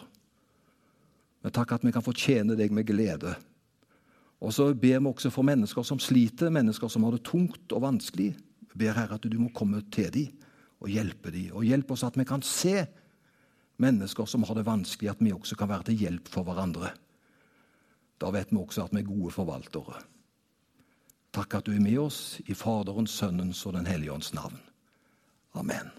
Men 1.41 1.55
takk 1.57 1.73
at 1.77 1.85
vi 1.85 1.93
kan 1.93 2.05
fortjene 2.05 2.57
deg 2.57 2.73
med 2.73 2.89
glede. 2.89 3.33
Og 4.41 4.53
så 4.57 4.71
ber 4.73 5.01
vi 5.01 5.09
også 5.09 5.33
for 5.33 5.45
mennesker 5.45 5.85
som 5.85 6.01
sliter, 6.01 6.53
mennesker 6.53 6.89
som 6.89 7.05
har 7.05 7.17
det 7.17 7.25
tungt 7.29 7.73
og 7.77 7.85
vanskelig. 7.85 8.33
Vi 8.73 8.81
ber 8.81 8.97
Herre 8.97 9.17
at 9.17 9.29
du 9.29 9.39
må 9.41 9.49
komme 9.57 9.83
til 9.93 10.09
dem 10.13 10.33
og 10.81 10.89
hjelpe 10.93 11.33
dem. 11.33 11.53
Og 11.57 11.65
hjelp 11.69 11.93
oss 11.93 12.05
at 12.09 12.17
vi 12.17 12.29
kan 12.29 12.45
se 12.45 12.85
mennesker 13.81 14.29
som 14.29 14.45
har 14.45 14.57
det 14.57 14.69
vanskelig, 14.69 15.11
at 15.13 15.21
vi 15.25 15.33
også 15.33 15.57
kan 15.57 15.69
være 15.69 15.89
til 15.91 16.05
hjelp 16.05 16.29
for 16.29 16.45
hverandre. 16.45 16.93
Da 18.21 18.31
vet 18.35 18.53
vi 18.53 18.61
også 18.61 18.85
at 18.85 18.95
vi 18.95 19.01
er 19.01 19.09
gode 19.09 19.33
forvaltere. 19.33 20.03
Takk 21.33 21.55
at 21.55 21.67
du 21.67 21.73
er 21.73 21.83
med 21.83 21.99
oss 22.03 22.41
i 22.47 22.55
Faderens, 22.59 23.15
Sønnens 23.15 23.63
og 23.67 23.77
Den 23.79 23.87
hellige 23.87 24.13
ånds 24.13 24.35
navn. 24.35 24.59
Amen. 25.55 25.91